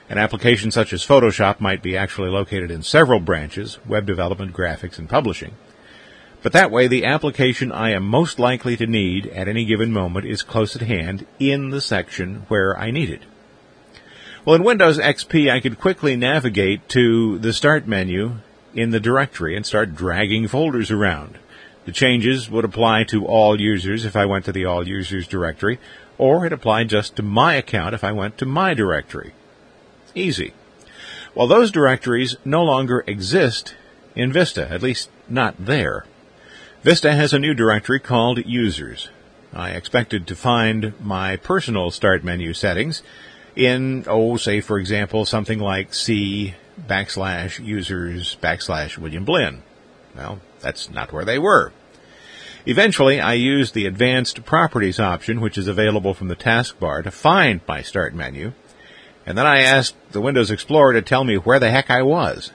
An 0.09 0.17
application 0.17 0.71
such 0.71 0.91
as 0.91 1.05
Photoshop 1.05 1.59
might 1.59 1.83
be 1.83 1.95
actually 1.95 2.29
located 2.29 2.71
in 2.71 2.81
several 2.81 3.19
branches, 3.19 3.77
web 3.87 4.05
development, 4.05 4.53
graphics, 4.53 4.97
and 4.97 5.07
publishing. 5.07 5.55
But 6.41 6.53
that 6.53 6.71
way, 6.71 6.87
the 6.87 7.05
application 7.05 7.71
I 7.71 7.91
am 7.91 8.03
most 8.03 8.39
likely 8.39 8.77
to 8.77 8.87
need 8.87 9.27
at 9.27 9.47
any 9.47 9.65
given 9.65 9.91
moment 9.91 10.25
is 10.25 10.41
close 10.41 10.75
at 10.75 10.81
hand 10.81 11.25
in 11.37 11.69
the 11.69 11.81
section 11.81 12.45
where 12.47 12.77
I 12.77 12.91
need 12.91 13.09
it. 13.09 13.21
Well, 14.45 14.55
in 14.55 14.63
Windows 14.63 14.97
XP, 14.97 15.51
I 15.51 15.59
could 15.59 15.79
quickly 15.79 16.15
navigate 16.15 16.87
to 16.89 17.37
the 17.39 17.53
Start 17.53 17.87
menu 17.87 18.37
in 18.73 18.91
the 18.91 18.99
directory 18.99 19.55
and 19.55 19.65
start 19.65 19.95
dragging 19.95 20.47
folders 20.47 20.91
around. 20.91 21.37
The 21.85 21.91
changes 21.91 22.49
would 22.49 22.65
apply 22.65 23.03
to 23.05 23.25
all 23.25 23.59
users 23.59 24.05
if 24.05 24.15
I 24.15 24.25
went 24.25 24.45
to 24.45 24.51
the 24.51 24.65
All 24.65 24.87
Users 24.87 25.27
directory, 25.27 25.79
or 26.19 26.45
it 26.45 26.53
applied 26.53 26.89
just 26.89 27.15
to 27.15 27.23
my 27.23 27.55
account 27.55 27.95
if 27.95 28.03
I 28.03 28.11
went 28.11 28.37
to 28.37 28.45
my 28.45 28.75
directory. 28.75 29.33
Easy. 30.13 30.53
Well, 31.33 31.47
those 31.47 31.71
directories 31.71 32.35
no 32.45 32.63
longer 32.63 33.03
exist 33.07 33.73
in 34.15 34.31
Vista, 34.31 34.69
at 34.69 34.83
least 34.83 35.09
not 35.27 35.55
there. 35.57 36.05
Vista 36.83 37.13
has 37.13 37.33
a 37.33 37.39
new 37.39 37.53
directory 37.53 37.99
called 37.99 38.45
Users. 38.45 39.09
I 39.53 39.71
expected 39.71 40.27
to 40.27 40.35
find 40.35 40.93
my 40.99 41.37
personal 41.37 41.89
start 41.89 42.23
menu 42.23 42.53
settings 42.53 43.01
in, 43.55 44.03
oh, 44.07 44.37
say 44.37 44.61
for 44.61 44.77
example, 44.77 45.25
something 45.25 45.59
like 45.59 45.93
C 45.93 46.55
backslash 46.79 47.63
users 47.65 48.35
backslash 48.41 48.97
William 48.97 49.25
Blinn. 49.25 49.63
Well, 50.15 50.39
that's 50.59 50.89
not 50.89 51.11
where 51.11 51.25
they 51.25 51.39
were. 51.39 51.71
Eventually, 52.69 53.19
I 53.19 53.33
used 53.33 53.73
the 53.73 53.87
Advanced 53.87 54.45
Properties 54.45 54.99
option, 54.99 55.41
which 55.41 55.57
is 55.57 55.67
available 55.67 56.13
from 56.13 56.27
the 56.27 56.35
taskbar, 56.35 57.03
to 57.03 57.09
find 57.09 57.61
my 57.67 57.81
Start 57.81 58.13
menu, 58.13 58.53
and 59.25 59.35
then 59.35 59.47
I 59.47 59.61
asked 59.61 59.95
the 60.11 60.21
Windows 60.21 60.51
Explorer 60.51 60.93
to 60.93 61.01
tell 61.01 61.23
me 61.23 61.35
where 61.35 61.57
the 61.57 61.71
heck 61.71 61.89
I 61.89 62.03
was. 62.03 62.51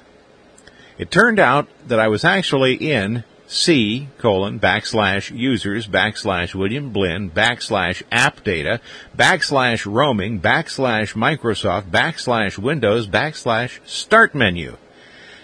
It 0.98 1.11
turned 1.11 1.40
out 1.40 1.66
that 1.88 1.98
I 1.98 2.07
was 2.07 2.24
actually 2.24 2.74
in 2.74 3.24
C 3.48 4.07
colon 4.18 4.61
backslash 4.61 5.37
users 5.37 5.88
backslash 5.88 6.55
William 6.55 6.90
Blinn 6.90 7.29
backslash 7.29 8.05
app 8.12 8.44
data 8.44 8.81
backslash 9.18 9.85
roaming 9.85 10.40
backslash 10.40 11.14
Microsoft 11.14 11.90
backslash 11.90 12.57
Windows 12.57 13.09
backslash 13.09 13.81
start 13.85 14.33
menu. 14.33 14.77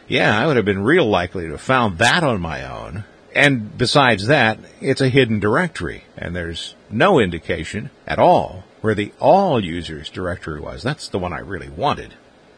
Yeah, 0.06 0.40
I 0.40 0.46
would 0.46 0.54
have 0.54 0.64
been 0.64 0.84
real 0.84 1.10
likely 1.10 1.46
to 1.46 1.50
have 1.50 1.60
found 1.60 1.98
that 1.98 2.22
on 2.22 2.40
my 2.40 2.62
own. 2.62 3.02
And 3.34 3.76
besides 3.78 4.26
that, 4.26 4.58
it's 4.80 5.00
a 5.00 5.08
hidden 5.08 5.38
directory, 5.38 6.04
and 6.16 6.34
there's 6.34 6.74
no 6.90 7.20
indication 7.20 7.90
at 8.06 8.18
all 8.18 8.64
where 8.80 8.94
the 8.94 9.12
all 9.20 9.62
users 9.62 10.08
directory 10.08 10.60
was. 10.60 10.82
That's 10.82 11.08
the 11.08 11.18
one 11.18 11.32
I 11.32 11.38
really 11.40 11.68
wanted. 11.68 12.14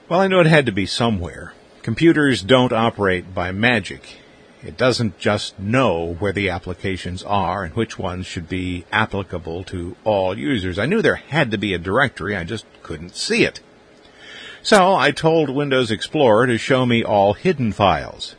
Well, 0.09 0.21
I 0.21 0.29
knew 0.29 0.41
it 0.41 0.47
had 0.47 0.67
to 0.67 0.73
be 0.73 0.87
somewhere. 0.87 1.53
Computers 1.83 2.43
don't 2.43 2.73
operate 2.73 3.35
by 3.35 3.53
magic. 3.53 4.21
It 4.65 4.77
doesn't 4.77 5.19
just 5.19 5.59
know 5.59 6.15
where 6.21 6.33
the 6.33 6.49
applications 6.49 7.25
are 7.25 7.65
and 7.65 7.75
which 7.75 7.99
ones 7.99 8.27
should 8.27 8.49
be 8.49 8.85
applicable 8.93 9.65
to 9.65 9.97
all 10.05 10.39
users. 10.39 10.79
I 10.79 10.87
knew 10.87 11.03
there 11.03 11.17
had 11.17 11.51
to 11.51 11.59
be 11.59 11.75
a 11.75 11.79
directory, 11.79 12.37
I 12.37 12.45
just 12.45 12.65
couldn't 12.83 13.17
see 13.17 13.45
it. 13.45 13.61
So 14.63 14.95
I 14.95 15.11
told 15.11 15.51
Windows 15.51 15.91
Explorer 15.91 16.47
to 16.47 16.59
show 16.59 16.87
me 16.87 17.03
all 17.03 17.35
hidden 17.35 17.73
files. 17.73 18.37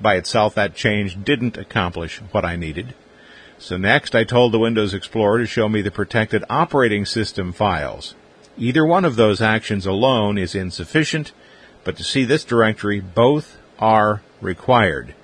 By 0.00 0.14
itself, 0.16 0.54
that 0.54 0.74
change 0.74 1.24
didn't 1.24 1.56
accomplish 1.56 2.18
what 2.30 2.44
I 2.44 2.56
needed. 2.56 2.94
So 3.58 3.76
next, 3.76 4.14
I 4.14 4.22
told 4.22 4.52
the 4.52 4.58
Windows 4.58 4.94
Explorer 4.94 5.38
to 5.38 5.46
show 5.46 5.68
me 5.68 5.82
the 5.82 5.90
protected 5.90 6.44
operating 6.48 7.04
system 7.04 7.52
files. 7.52 8.14
Either 8.56 8.84
one 8.84 9.04
of 9.04 9.16
those 9.16 9.40
actions 9.40 9.86
alone 9.86 10.38
is 10.38 10.54
insufficient, 10.54 11.32
but 11.82 11.96
to 11.96 12.04
see 12.04 12.24
this 12.24 12.44
directory, 12.44 13.00
both 13.00 13.58
are 13.78 14.22
required. 14.40 15.14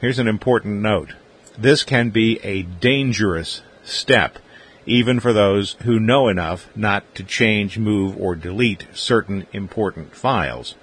Here's 0.00 0.18
an 0.18 0.28
important 0.28 0.80
note. 0.80 1.14
This 1.58 1.82
can 1.84 2.08
be 2.08 2.38
a 2.42 2.62
dangerous 2.62 3.60
step, 3.82 4.38
even 4.86 5.20
for 5.20 5.34
those 5.34 5.76
who 5.82 6.00
know 6.00 6.28
enough 6.28 6.68
not 6.74 7.14
to 7.16 7.22
change, 7.22 7.76
move, 7.76 8.16
or 8.18 8.34
delete 8.34 8.86
certain 8.94 9.46
important 9.52 10.14
files. 10.14 10.74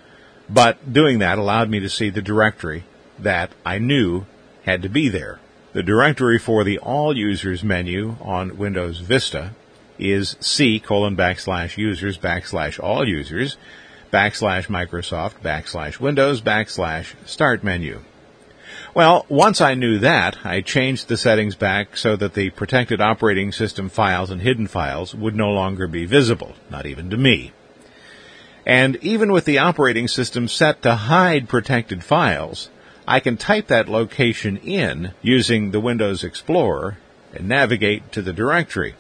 But 0.48 0.94
doing 0.94 1.18
that 1.20 1.40
allowed 1.40 1.70
me 1.70 1.80
to 1.80 1.90
see 1.90 2.12
the 2.12 2.22
directory 2.22 2.86
that 3.20 3.52
I 3.66 3.80
knew 3.80 4.26
had 4.64 4.82
to 4.84 4.90
be 4.90 5.10
there. 5.10 5.40
The 5.74 5.84
directory 5.84 6.40
for 6.40 6.64
the 6.64 6.80
All 6.80 7.16
Users 7.16 7.64
menu 7.64 8.16
on 8.22 8.58
Windows 8.58 9.00
Vista 9.00 9.52
is 10.00 10.36
C 10.40 10.80
colon 10.80 11.16
backslash 11.16 11.78
users 11.78 12.18
backslash 12.18 12.82
all 12.82 13.08
users 13.08 13.58
backslash 14.12 14.68
Microsoft 14.68 15.42
backslash 15.44 16.00
Windows 16.00 16.42
backslash 16.42 17.14
start 17.26 17.64
menu. 17.64 18.02
Well, 18.94 19.26
once 19.30 19.62
I 19.62 19.76
knew 19.76 20.00
that, 20.00 20.38
I 20.44 20.62
changed 20.62 21.08
the 21.08 21.18
settings 21.18 21.56
back 21.56 21.98
so 21.98 22.16
that 22.16 22.34
the 22.34 22.50
protected 22.52 23.02
operating 23.02 23.52
system 23.52 23.90
files 23.90 24.32
and 24.32 24.42
hidden 24.42 24.68
files 24.68 25.14
would 25.14 25.36
no 25.36 25.50
longer 25.50 25.88
be 25.88 26.06
visible, 26.06 26.56
not 26.70 26.86
even 26.86 27.10
to 27.10 27.18
me. 27.18 27.52
And 28.66 28.98
even 28.98 29.32
with 29.32 29.46
the 29.46 29.60
operating 29.60 30.08
system 30.08 30.48
set 30.48 30.82
to 30.82 30.96
hide 30.96 31.48
protected 31.48 32.04
files, 32.04 32.70
I 33.08 33.22
can 33.22 33.38
type 33.38 33.68
that 33.68 33.88
location 33.88 34.58
in 34.58 35.14
using 35.22 35.72
the 35.72 35.80
Windows 35.80 36.26
Explorer 36.26 36.98
and 37.34 37.48
navigate 37.48 38.12
to 38.12 38.22
the 38.22 38.34
directory. 38.34 38.96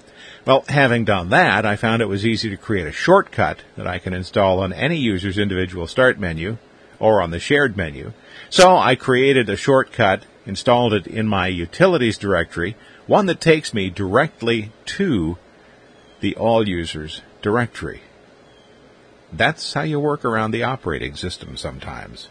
Well, 0.45 0.63
having 0.69 1.03
done 1.03 1.29
that, 1.29 1.65
I 1.65 1.75
found 1.75 2.01
it 2.01 2.07
was 2.07 2.25
easy 2.25 2.49
to 2.49 2.55
create 2.55 2.87
a 2.87 2.93
shortcut 2.93 3.59
that 3.75 3.85
I 3.85 3.99
can 3.99 4.13
install 4.13 4.61
on 4.61 4.71
any 4.71 4.95
user's 4.97 5.37
individual 5.37 5.87
start 5.87 6.17
menu 6.19 6.57
or 6.99 7.21
on 7.21 7.31
the 7.31 7.39
shared 7.39 7.75
menu. 7.75 8.13
So 8.49 8.77
I 8.77 8.95
created 8.95 9.49
a 9.49 9.57
shortcut, 9.57 10.23
installed 10.45 10.93
it 10.93 11.05
in 11.05 11.27
my 11.27 11.47
utilities 11.47 12.17
directory, 12.17 12.77
one 13.07 13.25
that 13.25 13.41
takes 13.41 13.73
me 13.73 13.89
directly 13.89 14.71
to 14.85 15.37
the 16.21 16.35
all 16.37 16.65
users 16.65 17.21
directory. 17.41 18.03
That's 19.33 19.73
how 19.73 19.81
you 19.81 19.99
work 19.99 20.23
around 20.23 20.51
the 20.51 20.63
operating 20.63 21.15
system 21.17 21.57
sometimes. 21.57 22.29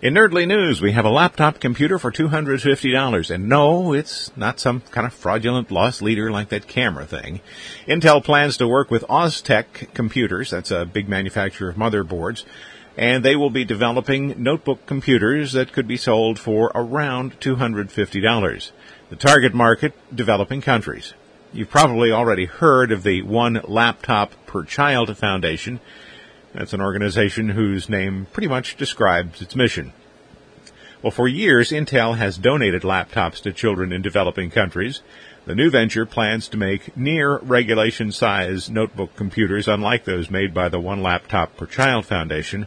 In 0.00 0.14
Nerdly 0.14 0.46
News, 0.46 0.80
we 0.80 0.92
have 0.92 1.04
a 1.04 1.10
laptop 1.10 1.58
computer 1.58 1.98
for 1.98 2.12
$250. 2.12 3.34
And 3.34 3.48
no, 3.48 3.92
it's 3.92 4.30
not 4.36 4.60
some 4.60 4.80
kind 4.92 5.04
of 5.04 5.12
fraudulent 5.12 5.72
loss 5.72 6.00
leader 6.00 6.30
like 6.30 6.50
that 6.50 6.68
camera 6.68 7.04
thing. 7.04 7.40
Intel 7.88 8.22
plans 8.22 8.56
to 8.58 8.68
work 8.68 8.92
with 8.92 9.02
Asustek 9.08 9.92
Computers, 9.94 10.50
that's 10.50 10.70
a 10.70 10.84
big 10.84 11.08
manufacturer 11.08 11.70
of 11.70 11.74
motherboards, 11.74 12.44
and 12.96 13.24
they 13.24 13.34
will 13.34 13.50
be 13.50 13.64
developing 13.64 14.40
notebook 14.40 14.86
computers 14.86 15.50
that 15.54 15.72
could 15.72 15.88
be 15.88 15.96
sold 15.96 16.38
for 16.38 16.70
around 16.76 17.40
$250. 17.40 18.70
The 19.10 19.16
target 19.16 19.52
market, 19.52 19.94
developing 20.14 20.60
countries. 20.60 21.14
You've 21.52 21.70
probably 21.70 22.12
already 22.12 22.44
heard 22.44 22.92
of 22.92 23.02
the 23.02 23.22
One 23.22 23.62
Laptop 23.66 24.34
Per 24.46 24.62
Child 24.62 25.16
Foundation. 25.18 25.80
That's 26.54 26.72
an 26.72 26.80
organization 26.80 27.50
whose 27.50 27.88
name 27.88 28.26
pretty 28.32 28.48
much 28.48 28.76
describes 28.76 29.42
its 29.42 29.54
mission. 29.54 29.92
Well, 31.02 31.10
for 31.12 31.28
years, 31.28 31.70
Intel 31.70 32.16
has 32.16 32.38
donated 32.38 32.82
laptops 32.82 33.40
to 33.42 33.52
children 33.52 33.92
in 33.92 34.02
developing 34.02 34.50
countries. 34.50 35.00
The 35.44 35.54
new 35.54 35.70
venture 35.70 36.04
plans 36.04 36.48
to 36.48 36.56
make 36.56 36.96
near 36.96 37.38
regulation 37.38 38.10
size 38.10 38.68
notebook 38.68 39.14
computers 39.14 39.68
unlike 39.68 40.04
those 40.04 40.30
made 40.30 40.52
by 40.52 40.68
the 40.68 40.80
One 40.80 41.02
Laptop 41.02 41.56
Per 41.56 41.66
Child 41.66 42.06
Foundation. 42.06 42.66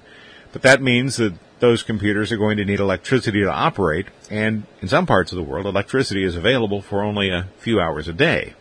But 0.54 0.62
that 0.62 0.82
means 0.82 1.18
that 1.18 1.34
those 1.60 1.84
computers 1.84 2.32
are 2.32 2.38
going 2.38 2.58
to 2.58 2.66
need 2.66 2.80
electricity 2.80 3.42
to 3.42 3.52
operate, 3.52 4.08
and 4.30 4.64
in 4.82 4.88
some 4.88 5.06
parts 5.06 5.32
of 5.32 5.36
the 5.36 5.44
world, 5.44 5.66
electricity 5.66 6.24
is 6.24 6.36
available 6.36 6.82
for 6.82 7.04
only 7.04 7.30
a 7.30 7.48
few 7.60 7.80
hours 7.80 8.08
a 8.08 8.14
day. 8.14 8.56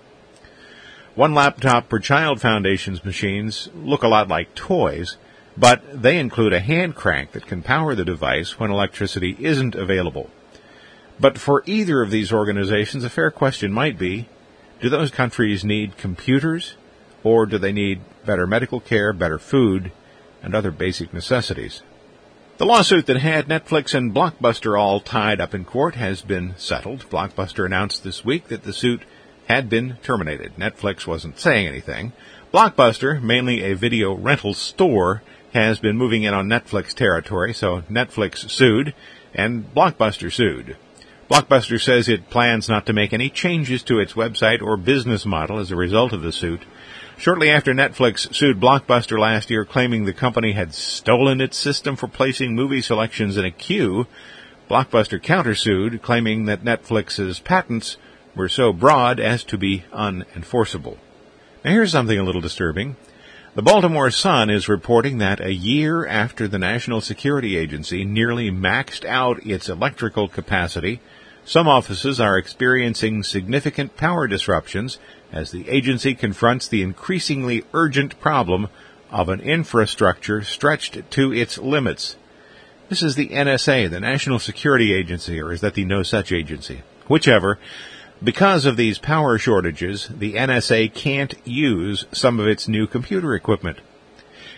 One 1.20 1.34
Laptop 1.34 1.90
Per 1.90 1.98
Child 1.98 2.40
Foundation's 2.40 3.04
machines 3.04 3.68
look 3.74 4.02
a 4.02 4.08
lot 4.08 4.28
like 4.28 4.54
toys, 4.54 5.18
but 5.54 5.82
they 6.02 6.18
include 6.18 6.54
a 6.54 6.60
hand 6.60 6.94
crank 6.94 7.32
that 7.32 7.46
can 7.46 7.62
power 7.62 7.94
the 7.94 8.06
device 8.06 8.58
when 8.58 8.70
electricity 8.70 9.36
isn't 9.38 9.74
available. 9.74 10.30
But 11.20 11.36
for 11.36 11.62
either 11.66 12.00
of 12.00 12.10
these 12.10 12.32
organizations, 12.32 13.04
a 13.04 13.10
fair 13.10 13.30
question 13.30 13.70
might 13.70 13.98
be, 13.98 14.30
do 14.80 14.88
those 14.88 15.10
countries 15.10 15.62
need 15.62 15.98
computers, 15.98 16.76
or 17.22 17.44
do 17.44 17.58
they 17.58 17.72
need 17.72 18.00
better 18.24 18.46
medical 18.46 18.80
care, 18.80 19.12
better 19.12 19.38
food, 19.38 19.92
and 20.42 20.54
other 20.54 20.70
basic 20.70 21.12
necessities? 21.12 21.82
The 22.56 22.64
lawsuit 22.64 23.04
that 23.04 23.18
had 23.18 23.46
Netflix 23.46 23.92
and 23.92 24.14
Blockbuster 24.14 24.80
all 24.80 25.00
tied 25.00 25.38
up 25.38 25.54
in 25.54 25.66
court 25.66 25.96
has 25.96 26.22
been 26.22 26.54
settled. 26.56 27.10
Blockbuster 27.10 27.66
announced 27.66 28.04
this 28.04 28.24
week 28.24 28.48
that 28.48 28.62
the 28.62 28.72
suit 28.72 29.02
had 29.50 29.68
been 29.68 29.98
terminated. 30.04 30.54
Netflix 30.54 31.08
wasn't 31.08 31.36
saying 31.36 31.66
anything. 31.66 32.12
Blockbuster, 32.54 33.20
mainly 33.20 33.64
a 33.64 33.74
video 33.74 34.14
rental 34.14 34.54
store, 34.54 35.22
has 35.52 35.80
been 35.80 35.96
moving 35.96 36.22
in 36.22 36.32
on 36.32 36.46
Netflix 36.46 36.94
territory, 36.94 37.52
so 37.52 37.82
Netflix 37.90 38.48
sued 38.48 38.94
and 39.34 39.74
Blockbuster 39.74 40.32
sued. 40.32 40.76
Blockbuster 41.28 41.82
says 41.82 42.08
it 42.08 42.30
plans 42.30 42.68
not 42.68 42.86
to 42.86 42.92
make 42.92 43.12
any 43.12 43.28
changes 43.28 43.82
to 43.82 43.98
its 43.98 44.12
website 44.12 44.62
or 44.62 44.76
business 44.76 45.26
model 45.26 45.58
as 45.58 45.72
a 45.72 45.76
result 45.76 46.12
of 46.12 46.22
the 46.22 46.32
suit. 46.32 46.60
Shortly 47.18 47.50
after 47.50 47.74
Netflix 47.74 48.32
sued 48.32 48.60
Blockbuster 48.60 49.18
last 49.18 49.50
year, 49.50 49.64
claiming 49.64 50.04
the 50.04 50.12
company 50.12 50.52
had 50.52 50.74
stolen 50.74 51.40
its 51.40 51.56
system 51.56 51.96
for 51.96 52.06
placing 52.06 52.54
movie 52.54 52.82
selections 52.82 53.36
in 53.36 53.44
a 53.44 53.50
queue, 53.50 54.06
Blockbuster 54.68 55.20
countersued, 55.20 56.02
claiming 56.02 56.44
that 56.44 56.62
Netflix's 56.62 57.40
patents 57.40 57.96
were 58.34 58.48
so 58.48 58.72
broad 58.72 59.20
as 59.20 59.44
to 59.44 59.58
be 59.58 59.84
unenforceable. 59.92 60.98
Now 61.64 61.72
here's 61.72 61.92
something 61.92 62.18
a 62.18 62.24
little 62.24 62.40
disturbing. 62.40 62.96
The 63.54 63.62
Baltimore 63.62 64.10
Sun 64.10 64.48
is 64.48 64.68
reporting 64.68 65.18
that 65.18 65.40
a 65.40 65.52
year 65.52 66.06
after 66.06 66.46
the 66.46 66.58
National 66.58 67.00
Security 67.00 67.56
Agency 67.56 68.04
nearly 68.04 68.50
maxed 68.50 69.04
out 69.04 69.44
its 69.44 69.68
electrical 69.68 70.28
capacity, 70.28 71.00
some 71.44 71.66
offices 71.66 72.20
are 72.20 72.38
experiencing 72.38 73.24
significant 73.24 73.96
power 73.96 74.28
disruptions 74.28 74.98
as 75.32 75.50
the 75.50 75.68
agency 75.68 76.14
confronts 76.14 76.68
the 76.68 76.82
increasingly 76.82 77.64
urgent 77.74 78.20
problem 78.20 78.68
of 79.10 79.28
an 79.28 79.40
infrastructure 79.40 80.42
stretched 80.42 81.10
to 81.10 81.32
its 81.32 81.58
limits. 81.58 82.16
This 82.88 83.02
is 83.02 83.16
the 83.16 83.28
NSA, 83.28 83.90
the 83.90 84.00
National 84.00 84.38
Security 84.38 84.92
Agency, 84.92 85.40
or 85.40 85.52
is 85.52 85.60
that 85.60 85.74
the 85.74 85.84
No 85.84 86.02
Such 86.02 86.30
Agency? 86.30 86.82
Whichever. 87.08 87.58
Because 88.22 88.66
of 88.66 88.76
these 88.76 88.98
power 88.98 89.38
shortages, 89.38 90.08
the 90.08 90.34
NSA 90.34 90.92
can't 90.92 91.34
use 91.46 92.04
some 92.12 92.38
of 92.38 92.46
its 92.46 92.68
new 92.68 92.86
computer 92.86 93.34
equipment. 93.34 93.78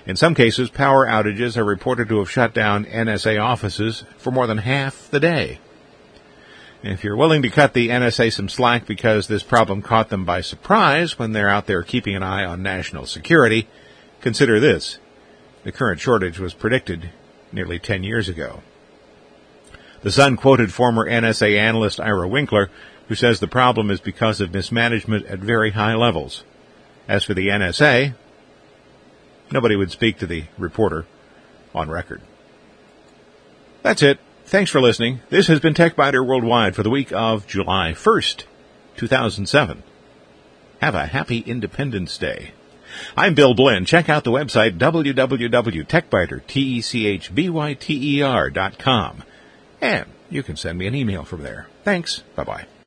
In 0.04 0.16
some 0.16 0.34
cases, 0.34 0.68
power 0.68 1.06
outages 1.06 1.56
are 1.56 1.64
reported 1.64 2.08
to 2.08 2.18
have 2.18 2.30
shut 2.30 2.52
down 2.52 2.86
NSA 2.86 3.40
offices 3.40 4.02
for 4.16 4.32
more 4.32 4.48
than 4.48 4.58
half 4.58 5.08
the 5.10 5.20
day. 5.20 5.60
If 6.82 7.04
you're 7.04 7.16
willing 7.16 7.42
to 7.42 7.50
cut 7.50 7.74
the 7.74 7.90
NSA 7.90 8.32
some 8.32 8.48
slack 8.48 8.84
because 8.84 9.28
this 9.28 9.44
problem 9.44 9.80
caught 9.82 10.08
them 10.08 10.24
by 10.24 10.40
surprise 10.40 11.16
when 11.16 11.30
they're 11.30 11.48
out 11.48 11.66
there 11.66 11.84
keeping 11.84 12.16
an 12.16 12.24
eye 12.24 12.44
on 12.44 12.64
national 12.64 13.06
security, 13.06 13.68
consider 14.20 14.58
this. 14.58 14.98
The 15.62 15.70
current 15.70 16.00
shortage 16.00 16.40
was 16.40 16.54
predicted 16.54 17.10
nearly 17.52 17.78
10 17.78 18.02
years 18.02 18.28
ago. 18.28 18.62
The 20.02 20.10
Sun 20.10 20.36
quoted 20.38 20.72
former 20.72 21.08
NSA 21.08 21.56
analyst 21.56 22.00
Ira 22.00 22.26
Winkler 22.26 22.68
who 23.08 23.14
says 23.14 23.40
the 23.40 23.48
problem 23.48 23.90
is 23.90 24.00
because 24.00 24.40
of 24.40 24.52
mismanagement 24.52 25.26
at 25.26 25.38
very 25.38 25.72
high 25.72 25.94
levels. 25.94 26.44
As 27.08 27.24
for 27.24 27.34
the 27.34 27.48
NSA, 27.48 28.14
nobody 29.50 29.76
would 29.76 29.90
speak 29.90 30.18
to 30.18 30.26
the 30.26 30.44
reporter 30.56 31.06
on 31.74 31.90
record. 31.90 32.20
That's 33.82 34.02
it. 34.02 34.18
Thanks 34.44 34.70
for 34.70 34.80
listening. 34.80 35.20
This 35.30 35.46
has 35.48 35.60
been 35.60 35.74
TechByter 35.74 36.26
Worldwide 36.26 36.76
for 36.76 36.82
the 36.82 36.90
week 36.90 37.12
of 37.12 37.46
July 37.46 37.92
1st, 37.92 38.44
2007. 38.96 39.82
Have 40.80 40.94
a 40.94 41.06
happy 41.06 41.38
Independence 41.38 42.18
Day. 42.18 42.52
I'm 43.16 43.34
Bill 43.34 43.54
Blinn. 43.54 43.84
Check 43.84 44.08
out 44.08 44.24
the 44.24 44.30
website 44.30 44.78
www.techbyter, 44.78 46.42
com, 48.78 49.22
And 49.80 50.06
you 50.28 50.42
can 50.42 50.56
send 50.56 50.78
me 50.78 50.86
an 50.86 50.94
email 50.94 51.24
from 51.24 51.42
there. 51.42 51.68
Thanks. 51.84 52.22
Bye 52.34 52.44
bye. 52.44 52.66